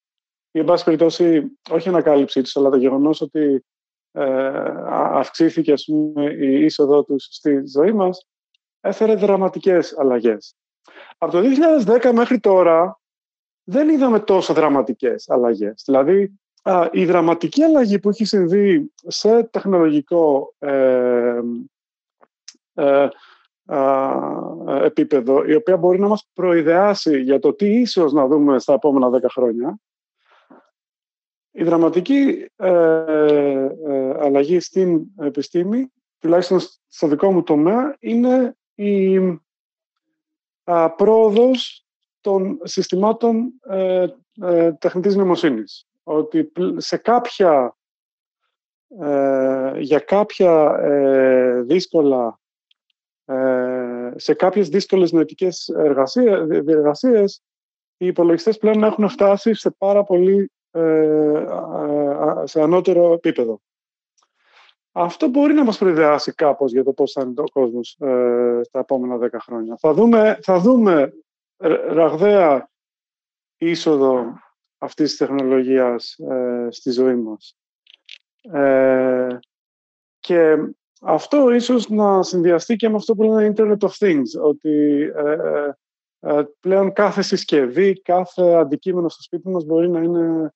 [0.51, 3.59] ή εν πάση περιπτώσει, όχι ανακάλυψή τους, αλλά το γεγονός ότι ε,
[5.13, 8.27] αυξήθηκε ας πούμε, η είσοδό τους στη ζωή μας,
[8.81, 10.57] έφερε δραματικές αλλαγές.
[11.19, 11.41] Από το
[11.87, 13.01] 2010 μέχρι τώρα
[13.65, 15.83] δεν είδαμε τόσο δραματικές αλλαγές.
[15.87, 16.33] Δηλαδή,
[16.91, 21.41] η δραματική αλλαγή που έχει συμβεί σε τεχνολογικό ε,
[22.75, 23.09] ε,
[24.83, 29.09] επίπεδο, η οποία μπορεί να μας προειδεάσει για το τι ίσως να δούμε στα επόμενα
[29.09, 29.79] δέκα χρόνια,
[31.53, 39.17] η δραματική ε, ε, αλλαγή στην επιστήμη, τουλάχιστον στο δικό μου τομέα, είναι η
[40.65, 41.87] α, πρόοδος
[42.21, 44.07] των συστημάτων ε,
[44.41, 45.87] ε, τεχνητής νοημοσύνης.
[46.03, 47.77] Ότι σε κάποια,
[49.01, 52.41] ε, για κάποια ε, δύσκολα
[54.17, 57.43] σε κάποιες δύσκολες νοητικές εργασίες,
[57.97, 60.51] οι υπολογιστές πλέον έχουν φτάσει σε πάρα πολύ
[62.45, 63.61] σε ανώτερο επίπεδο.
[64.93, 68.79] Αυτό μπορεί να μας προειδεάσει κάπως για το πώς θα είναι ο κόσμος ε, στα
[68.79, 69.77] επόμενα δέκα χρόνια.
[69.79, 71.13] Θα δούμε, θα δούμε
[71.89, 72.71] ραγδαία
[73.57, 74.33] είσοδο
[74.79, 77.57] αυτής της τεχνολογίας ε, στη ζωή μας.
[78.43, 79.39] Ε,
[80.19, 80.57] και
[81.01, 85.71] αυτό ίσως να συνδυαστεί και με αυτό που λένε Internet of Things, ότι ε,
[86.21, 90.53] ε, πλέον κάθε συσκευή, κάθε αντικείμενο στο σπίτι μας μπορεί να είναι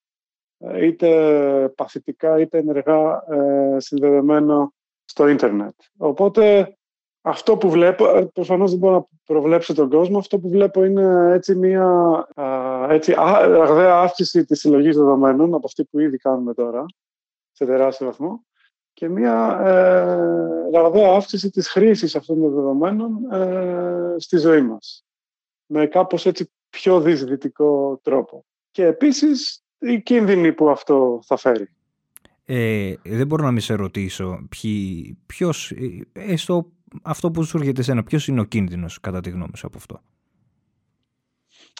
[0.80, 4.72] είτε παθητικά είτε ενεργά ε, συνδεδεμένο
[5.04, 5.74] στο ίντερνετ.
[5.96, 6.76] Οπότε
[7.22, 11.32] αυτό που βλέπω, ε, προφανώς δεν μπορώ να προβλέψω τον κόσμο, αυτό που βλέπω είναι
[11.32, 12.28] έτσι μια
[12.88, 16.84] έτσι, αγδαία αύξηση της συλλογής δεδομένων από αυτή που ήδη κάνουμε τώρα,
[17.52, 18.44] σε τεράστιο βαθμό,
[18.92, 19.60] και μια
[20.72, 25.04] ε, αύξηση της χρήσης αυτών των δεδομένων ε, στη ζωή μας.
[25.66, 28.44] Με κάπως έτσι πιο δυσδυτικό τρόπο.
[28.70, 31.68] Και επίσης οι κίνδυνοι που αυτό θα φέρει.
[32.44, 36.70] Ε, δεν μπορώ να μην σε ρωτήσω ποιοι, ποιος, ε, έστω
[37.02, 40.00] αυτό που σου έρχεται εσένα, ποιος είναι ο κίνδυνος κατά τη γνώμη σου από αυτό;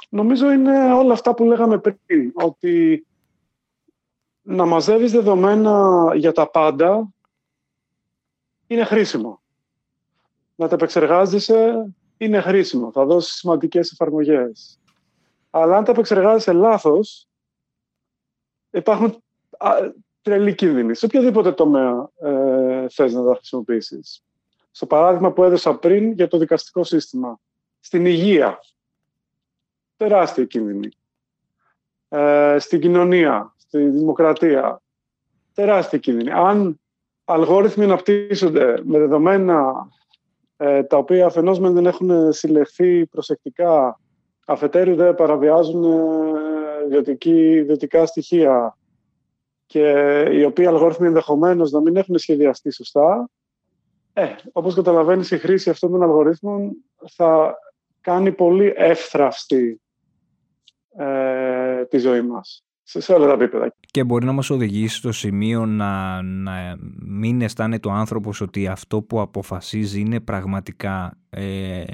[0.09, 3.07] Νομίζω είναι όλα αυτά που λέγαμε πριν, ότι
[4.43, 7.09] να μαζεύεις δεδομένα για τα πάντα
[8.67, 9.41] είναι χρήσιμο.
[10.55, 11.87] Να τα επεξεργάζεσαι
[12.17, 12.93] είναι χρήσιμο.
[12.93, 14.81] Θα δώσεις σημαντικές εφαρμογές.
[15.51, 17.29] Αλλά αν τα επεξεργάζεσαι λάθος,
[18.77, 19.23] υπάρχουν
[20.23, 20.95] τρελή κίνδυνοι.
[20.95, 24.25] Σε οποιοδήποτε τομέα ε, θες να τα χρησιμοποιήσεις.
[24.71, 27.41] Στο παράδειγμα που έδωσα πριν για το δικαστικό σύστημα.
[27.81, 28.59] Στην υγεία.
[29.97, 30.89] Τεράστια κίνδυνη.
[32.09, 34.83] Ε, στην κοινωνία, στη δημοκρατία.
[35.55, 36.31] Τεράστια κίνδυνη.
[36.31, 36.81] Αν
[37.25, 39.89] αλγόριθμοι αναπτύσσονται με δεδομένα
[40.57, 44.01] ε, τα οποία αφενός δεν έχουν συλλεχθεί προσεκτικά,
[44.47, 45.85] αφετέρου δεν παραβιάζουν
[47.59, 48.77] ιδιωτικά στοιχεία
[49.67, 49.89] και
[50.33, 53.31] οι οποίοι αλγόριθμοι ενδεχομένως να μην έχουν σχεδιαστεί σωστά,
[54.13, 56.77] ε, όπως καταλαβαίνεις η χρήση αυτών των αλγορίθμων
[57.11, 57.59] θα
[58.01, 59.81] κάνει πολύ εύθραυστη
[60.97, 63.75] ε, τη ζωή μας σε όλα τα επίπεδα.
[63.91, 66.77] Και μπορεί να μας οδηγήσει στο σημείο να, να
[67.07, 71.85] μην αισθάνεται ο άνθρωπος ότι αυτό που αποφασίζει είναι πραγματικά ε,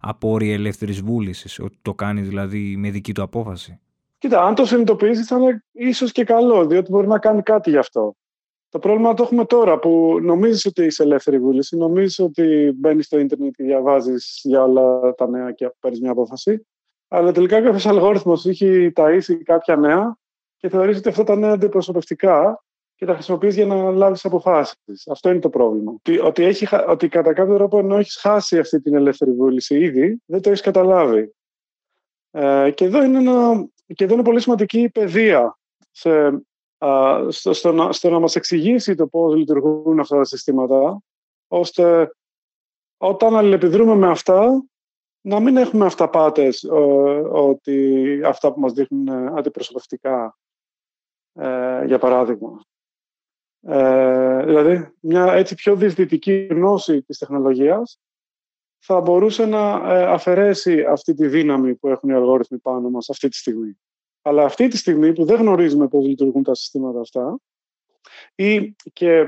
[0.00, 3.78] απόρρια ελεύθερης βούλησης, ότι το κάνει δηλαδή με δική του απόφαση.
[4.24, 7.76] Κοίτα, αν το συνειδητοποιήσεις θα είναι ίσως και καλό, διότι μπορεί να κάνει κάτι γι'
[7.76, 8.16] αυτό.
[8.68, 13.18] Το πρόβλημα το έχουμε τώρα που νομίζεις ότι είσαι ελεύθερη βούληση, νομίζεις ότι μπαίνεις στο
[13.18, 16.66] ίντερνετ και διαβάζεις για όλα τα νέα και παίρνεις μια απόφαση.
[17.08, 20.16] Αλλά τελικά κάποιος αλγόριθμος έχει ταΐσει κάποια νέα
[20.56, 22.64] και θεωρείς ότι αυτά τα νέα αντιπροσωπευτικά
[22.94, 25.06] και τα χρησιμοποιείς για να λάβεις αποφάσεις.
[25.10, 25.92] Αυτό είναι το πρόβλημα.
[25.92, 30.22] Ότι, ότι, έχει, ότι κατά κάποιο τρόπο ενώ έχεις χάσει αυτή την ελεύθερη βούληση ήδη,
[30.26, 31.34] δεν το έχεις καταλάβει.
[32.30, 35.58] Ε, και, εδώ είναι ένα, και εδώ είναι πολύ σημαντική η παιδεία
[35.90, 36.26] σε,
[36.78, 41.02] α, στο, στο, να, στο να μας εξηγήσει το πώς λειτουργούν αυτά τα συστήματα,
[41.48, 42.10] ώστε
[42.96, 44.64] όταν αλληλεπιδρούμε με αυτά,
[45.20, 46.68] να μην έχουμε αυταπάτες ε,
[47.30, 50.38] ότι αυτά που μας δείχνουν αντιπροσωπευτικά,
[51.32, 52.60] ε, για παράδειγμα.
[53.60, 57.98] Ε, δηλαδή, μια έτσι πιο δυσδυτική γνώση της τεχνολογίας
[58.86, 63.28] θα μπορούσε να ε, αφαιρέσει αυτή τη δύναμη που έχουν οι αλγόριθμοι πάνω μας αυτή
[63.28, 63.78] τη στιγμή.
[64.22, 67.38] Αλλά αυτή τη στιγμή που δεν γνωρίζουμε πώς λειτουργούν τα συστήματα αυτά
[68.34, 69.26] ή και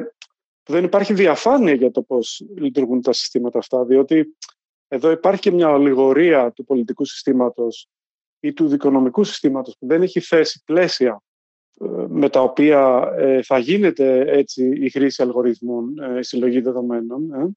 [0.68, 4.36] δεν υπάρχει διαφάνεια για το πώς λειτουργούν τα συστήματα αυτά, διότι
[4.88, 7.88] εδώ υπάρχει και μια ολιγορία του πολιτικού συστήματος
[8.40, 11.22] ή του δικονομικού συστήματος που δεν έχει θέσει πλαίσια
[11.80, 17.56] ε, με τα οποία ε, θα γίνεται έτσι η χρήση αλγοριθμών, η συλλογή δεδομένων.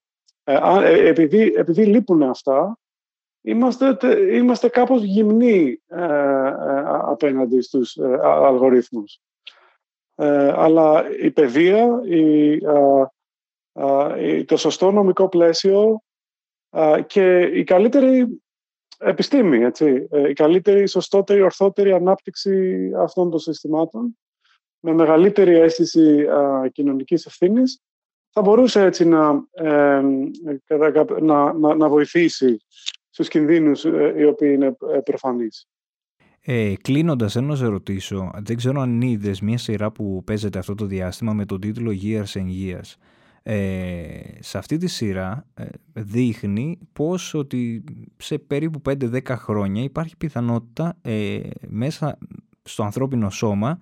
[0.82, 2.78] Επειδή, επειδή λείπουν αυτά,
[3.40, 3.96] είμαστε,
[4.32, 9.20] είμαστε κάπως γυμνοί ε, ε, απέναντι στους ε, αλγορίθμους.
[10.54, 12.58] αλλά η παιδεία, η,
[14.44, 16.02] το σωστό νομικό πλαίσιο
[17.06, 18.42] και η καλύτερη
[18.98, 24.18] επιστήμη, έτσι, η καλύτερη, σωστότερη, ορθότερη ανάπτυξη αυτών των συστημάτων
[24.80, 26.26] με μεγαλύτερη αίσθηση
[26.72, 27.82] κοινωνικής ευθύνης
[28.30, 29.32] θα μπορούσε έτσι να,
[31.20, 32.56] να, να, να βοηθήσει
[33.10, 35.68] στους κινδύνους ε, οι οποίοι είναι ε, προφανείς.
[36.40, 40.74] Ε, Κλείνοντας, θέλω να σε ρωτήσω, δεν ξέρω αν είδες μια σειρά που παίζεται αυτό
[40.74, 42.94] το διάστημα με τον τίτλο Years and Years.
[43.42, 47.84] Ε, σε αυτή τη σειρά ε, δείχνει πως ότι
[48.16, 52.18] σε περίπου 5-10 χρόνια υπάρχει πιθανότητα ε, μέσα
[52.62, 53.78] στο ανθρώπινο σώμα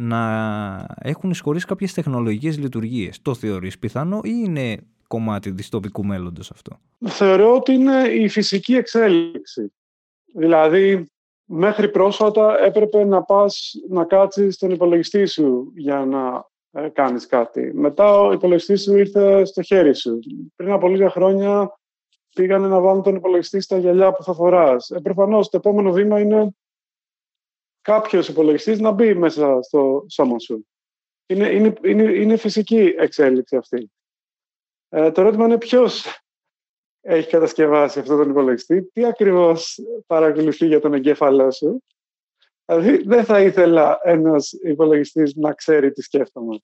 [0.00, 3.22] να έχουν εισχωρήσει κάποιες τεχνολογικές λειτουργίες.
[3.22, 4.76] Το θεωρείς πιθανό ή είναι
[5.06, 6.76] κομμάτι διστοπικού μέλλοντος αυτό;
[7.06, 9.72] Θεωρώ ότι είναι η φυσική εξέλιξη.
[10.34, 11.06] Δηλαδή,
[11.44, 17.70] μέχρι πρόσφατα έπρεπε να πας να κάτσεις στον υπολογιστή σου για να ε, κάνεις κάτι.
[17.74, 20.18] Μετά ο υπολογιστής σου ήρθε στο χέρι σου.
[20.56, 21.78] Πριν από λίγα χρόνια
[22.34, 24.90] πήγανε να βάλουν τον υπολογιστή στα γυαλιά που θα φοράς.
[24.90, 26.54] Ε, προφανώς το επόμενο βήμα είναι
[27.82, 30.66] κάποιος υπολογιστής να μπει μέσα στο σώμα σου.
[31.26, 33.90] Είναι, είναι, είναι, είναι φυσική εξέλιξη αυτή.
[34.88, 36.06] Ε, το ερώτημα είναι ποιος
[37.00, 41.82] έχει κατασκευάσει αυτό τον υπολογιστή, τι ακριβώς παρακολουθεί για τον εγκέφαλό σου.
[42.64, 46.58] Δηλαδή, δεν θα ήθελα ένας υπολογιστής να ξέρει τι σκέφτομαι.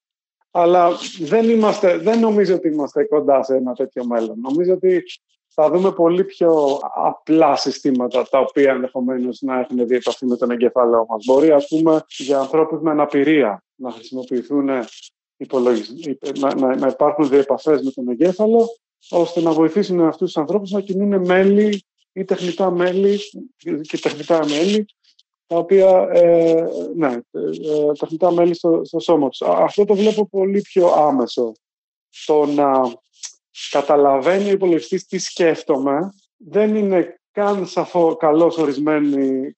[0.51, 0.91] Αλλά
[1.21, 4.41] δεν, είμαστε, δεν νομίζω ότι είμαστε κοντά σε ένα τέτοιο μέλλον.
[4.41, 5.03] Νομίζω ότι
[5.59, 11.07] θα δούμε πολύ πιο απλά συστήματα τα οποία ενδεχομένως να έχουν δει με τον εγκέφαλό
[11.09, 11.25] μας.
[11.25, 14.85] Μπορεί, ας πούμε, για ανθρώπους με αναπηρία να χρησιμοποιηθούν να,
[16.55, 18.69] να, να υπάρχουν διεπαφές με τον εγκέφαλο,
[19.11, 23.19] ώστε να βοηθήσουν αυτούς τους ανθρώπους να κινούν μέλη ή τεχνητά μέλη
[23.81, 24.87] και τεχνητά μέλη,
[25.47, 29.43] τα οποία, ε, ναι, ε, τεχνητά μέλη στο, στο σώμα τους.
[29.43, 31.53] Αυτό το βλέπω πολύ πιο άμεσο.
[32.27, 32.71] Το να
[33.71, 38.59] καταλαβαίνει ο υπολογιστής τι σκέφτομαι δεν είναι καν σαφό καλώς,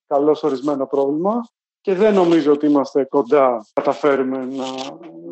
[0.06, 1.40] καλώς ορισμένο πρόβλημα
[1.80, 4.64] και δεν νομίζω ότι είμαστε κοντά να καταφέρουμε να,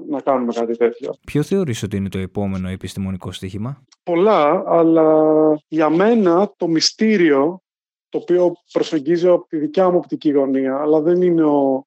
[0.08, 1.14] να κάνουμε κάτι τέτοιο.
[1.26, 5.34] Ποιο θεωρείς ότι είναι το επόμενο επιστημονικό στοίχημα; Πολλά, αλλά
[5.68, 7.60] για μένα το μυστήριο
[8.08, 11.86] το οποίο προσεγγίζω από τη δικιά μου οπτική γωνία, αλλά δεν είναι ο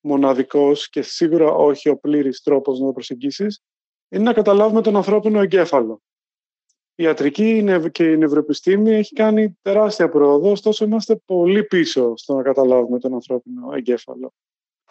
[0.00, 3.62] μοναδικός και σίγουρα όχι ο πλήρης τρόπος να το προσεγγίσεις,
[4.14, 6.02] είναι να καταλάβουμε τον ανθρώπινο εγκέφαλο
[6.96, 12.42] η ιατρική και η νευροεπιστήμη έχει κάνει τεράστια πρόοδο, ωστόσο είμαστε πολύ πίσω στο να
[12.42, 14.32] καταλάβουμε τον ανθρώπινο εγκέφαλο.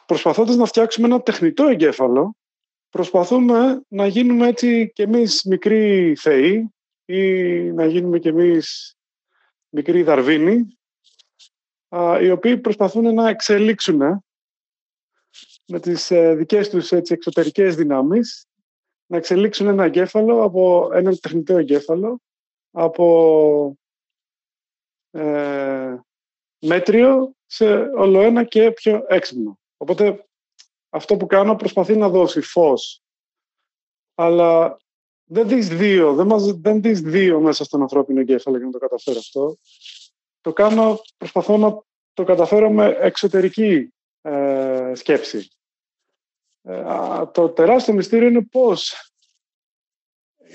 [0.06, 2.36] Προσπαθώντας να φτιάξουμε ένα τεχνητό εγκέφαλο,
[2.90, 6.74] προσπαθούμε να γίνουμε έτσι κι εμείς μικροί θεοί
[7.06, 7.22] ή
[7.72, 8.96] να γίνουμε κι εμείς
[9.70, 10.78] μικροί δαρβίνοι,
[12.22, 13.98] οι οποίοι προσπαθούν να εξελίξουν
[15.68, 18.48] με τις ε, δικές τους έτσι, εξωτερικές δυνάμεις,
[19.14, 22.22] να εξελίξουν ένα εγκέφαλο από έναν τεχνητό εγκέφαλο,
[22.72, 23.78] από
[25.12, 25.98] ε,
[26.60, 29.60] μέτριο σε ολοένα και πιο έξυπνο.
[29.78, 30.26] Οπότε
[30.90, 33.02] αυτό που κάνω προσπαθεί να δώσει φως.
[34.16, 34.78] Αλλά
[35.24, 38.78] δεν δεις δύο, δεν, μας, δεν δεις δύο μέσα στον ανθρώπινο εγκέφαλο για να το
[38.78, 39.58] καταφέρω αυτό.
[40.42, 41.82] Το κάνω, προσπαθώ να
[42.14, 45.52] το καταφέρω με εξωτερική ε, σκέψη.
[46.64, 46.84] Ε,
[47.32, 49.12] το τεράστιο μυστήριο είναι πώς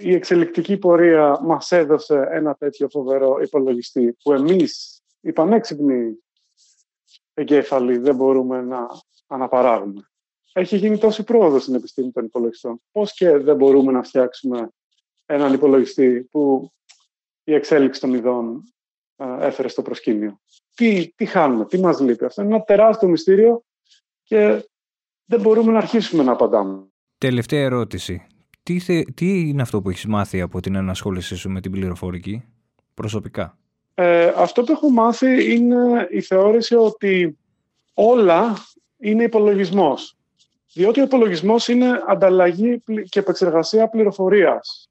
[0.02, 6.18] η εξελικτική πορεία μας έδωσε ένα τέτοιο φοβερό υπολογιστή που εμείς, οι πανέξυπνοι
[7.34, 8.86] εγκέφαλοι, δεν μπορούμε να
[9.26, 10.10] αναπαράγουμε.
[10.52, 12.82] Έχει γίνει τόση πρόοδος στην επιστήμη των υπολογιστών.
[12.92, 14.68] Πώς και δεν μπορούμε να φτιάξουμε
[15.26, 16.72] έναν υπολογιστή που
[17.44, 18.62] η εξέλιξη των ειδών
[19.16, 20.40] έφερε στο προσκήνιο.
[20.74, 23.62] Τι, τι χάνουμε, τι μας λείπει; Αυτό είναι ένα τεράστιο μυστήριο
[24.22, 24.68] και
[25.28, 26.86] δεν μπορούμε να αρχίσουμε να απαντάμε.
[27.18, 28.26] Τελευταία ερώτηση.
[28.62, 32.44] Τι, τι είναι αυτό που έχεις μάθει από την ανασχόλησή σου με την πληροφορική
[32.94, 33.58] προσωπικά;
[33.94, 37.38] Ε, αυτό που έχω μάθει είναι η θεώρηση ότι
[37.94, 38.56] όλα
[38.98, 40.16] είναι υπολογισμός.
[40.72, 44.90] Διότι ο υπολογισμός είναι ανταλλαγή και επεξεργασία πληροφορίας.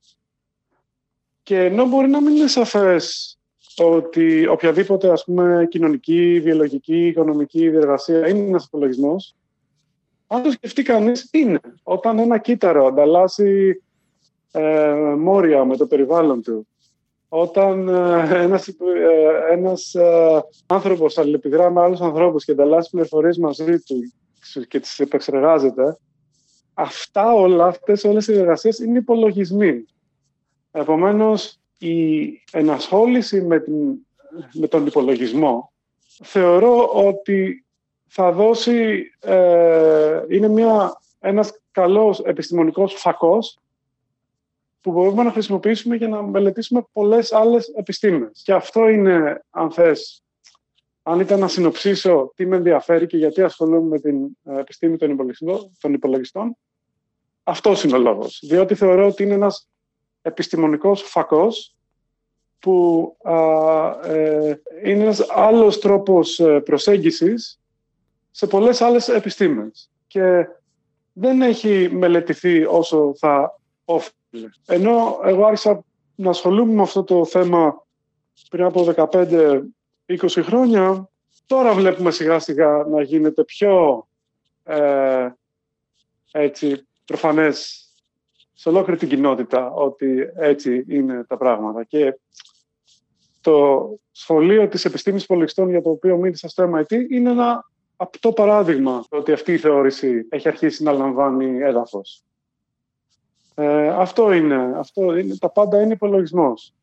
[1.43, 3.37] Και ενώ μπορεί να μην είναι σαφές
[3.77, 9.35] ότι οποιαδήποτε ας πούμε, κοινωνική, βιολογική, οικονομική διεργασία είναι ένας υπολογισμός,
[10.27, 11.59] αν το σκεφτεί κανείς, είναι.
[11.83, 13.81] Όταν ένα κύτταρο ανταλλάσσει
[14.51, 16.67] ε, μόρια με το περιβάλλον του,
[17.29, 18.73] όταν ε, ένας, ε,
[19.51, 24.13] ένας ε, άνθρωπος αλληλεπιδρά με άλλους ανθρώπους και ανταλλάσσει πληροφορίες μαζί του
[24.67, 25.97] και τις επεξεργάζεται,
[26.73, 29.85] αυτά όλα, αυτές όλες οι εργασίες είναι υπολογισμοί.
[30.71, 33.75] Επομένως, η ενασχόληση με, την,
[34.53, 35.71] με τον υπολογισμό
[36.23, 37.65] θεωρώ ότι
[38.07, 43.59] θα δώσει, ε, είναι μια, ένας καλός επιστημονικός φακός
[44.81, 48.41] που μπορούμε να χρησιμοποιήσουμε για να μελετήσουμε πολλές άλλες επιστήμες.
[48.43, 50.23] Και αυτό είναι, αν θες,
[51.03, 55.11] αν ήταν να συνοψίσω τι με ενδιαφέρει και γιατί ασχολούμαι με την ε, επιστήμη των
[55.11, 56.57] υπολογιστών, των υπολογιστών
[57.43, 58.39] αυτός είναι ο λόγος.
[58.43, 59.67] Διότι θεωρώ ότι είναι ένας
[60.21, 61.75] επιστημονικός φακός
[62.59, 63.17] που
[64.03, 64.53] ε,
[64.83, 67.59] είναι ένας άλλος τρόπος ε, προσέγγισης
[68.37, 70.47] σε πολλές άλλες επιστήμες και
[71.13, 74.49] δεν έχει μελετηθεί όσο θα όφιλε.
[74.65, 75.83] Ενώ εγώ άρχισα
[76.15, 77.85] να ασχολούμαι με αυτό το θέμα
[78.49, 79.61] πριν από 15-20
[80.27, 81.09] χρόνια,
[81.45, 84.07] τώρα βλέπουμε σιγά σιγά να γίνεται πιο
[84.63, 85.27] ε,
[86.31, 87.87] έτσι, προφανές
[88.53, 91.83] σε ολόκληρη την κοινότητα ότι έτσι είναι τα πράγματα.
[91.83, 92.19] Και
[93.41, 97.65] το σχολείο της επιστήμης υπολογιστών για το οποίο μίλησα στο MIT είναι ένα
[97.97, 102.23] απτό παράδειγμα ότι αυτή η θεώρηση έχει αρχίσει να λαμβάνει έδαφος.
[103.55, 105.35] Ε, αυτό, είναι, αυτό είναι.
[105.35, 106.73] Τα πάντα είναι υπολογισμός.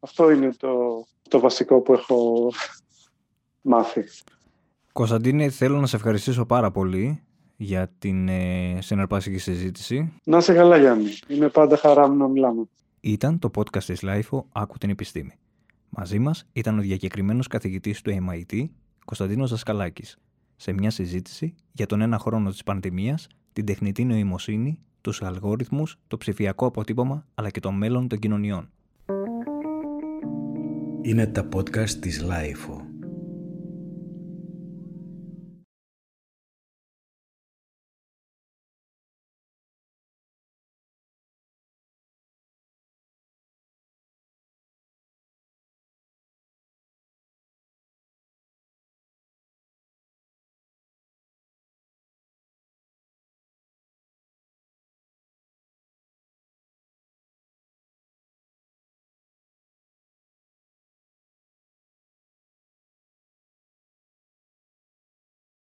[0.00, 2.50] Αυτό είναι το, το βασικό που έχω
[3.72, 4.04] μάθει.
[4.92, 7.22] Κωνσταντίνε, θέλω να σε ευχαριστήσω πάρα πολύ
[7.56, 10.12] για την ε, συναρπαστική συζήτηση.
[10.24, 11.10] Να σε καλά, Γιάννη.
[11.28, 12.68] Είναι πάντα χαρά μου να μιλάμε.
[13.00, 15.32] Ήταν το podcast της LIFO «Άκου την επιστήμη».
[15.88, 18.64] Μαζί μας ήταν ο διακεκριμένος καθηγητής του MIT,
[19.04, 20.18] Κωνσταντίνος Δασκαλάκης
[20.60, 26.16] σε μια συζήτηση για τον ένα χρόνο της πανδημίας, την τεχνητή νοημοσύνη, τους αλγόριθμους, το
[26.16, 28.70] ψηφιακό αποτύπωμα αλλά και το μέλλον των κοινωνιών.
[31.02, 32.87] Είναι τα podcast της Lifeo.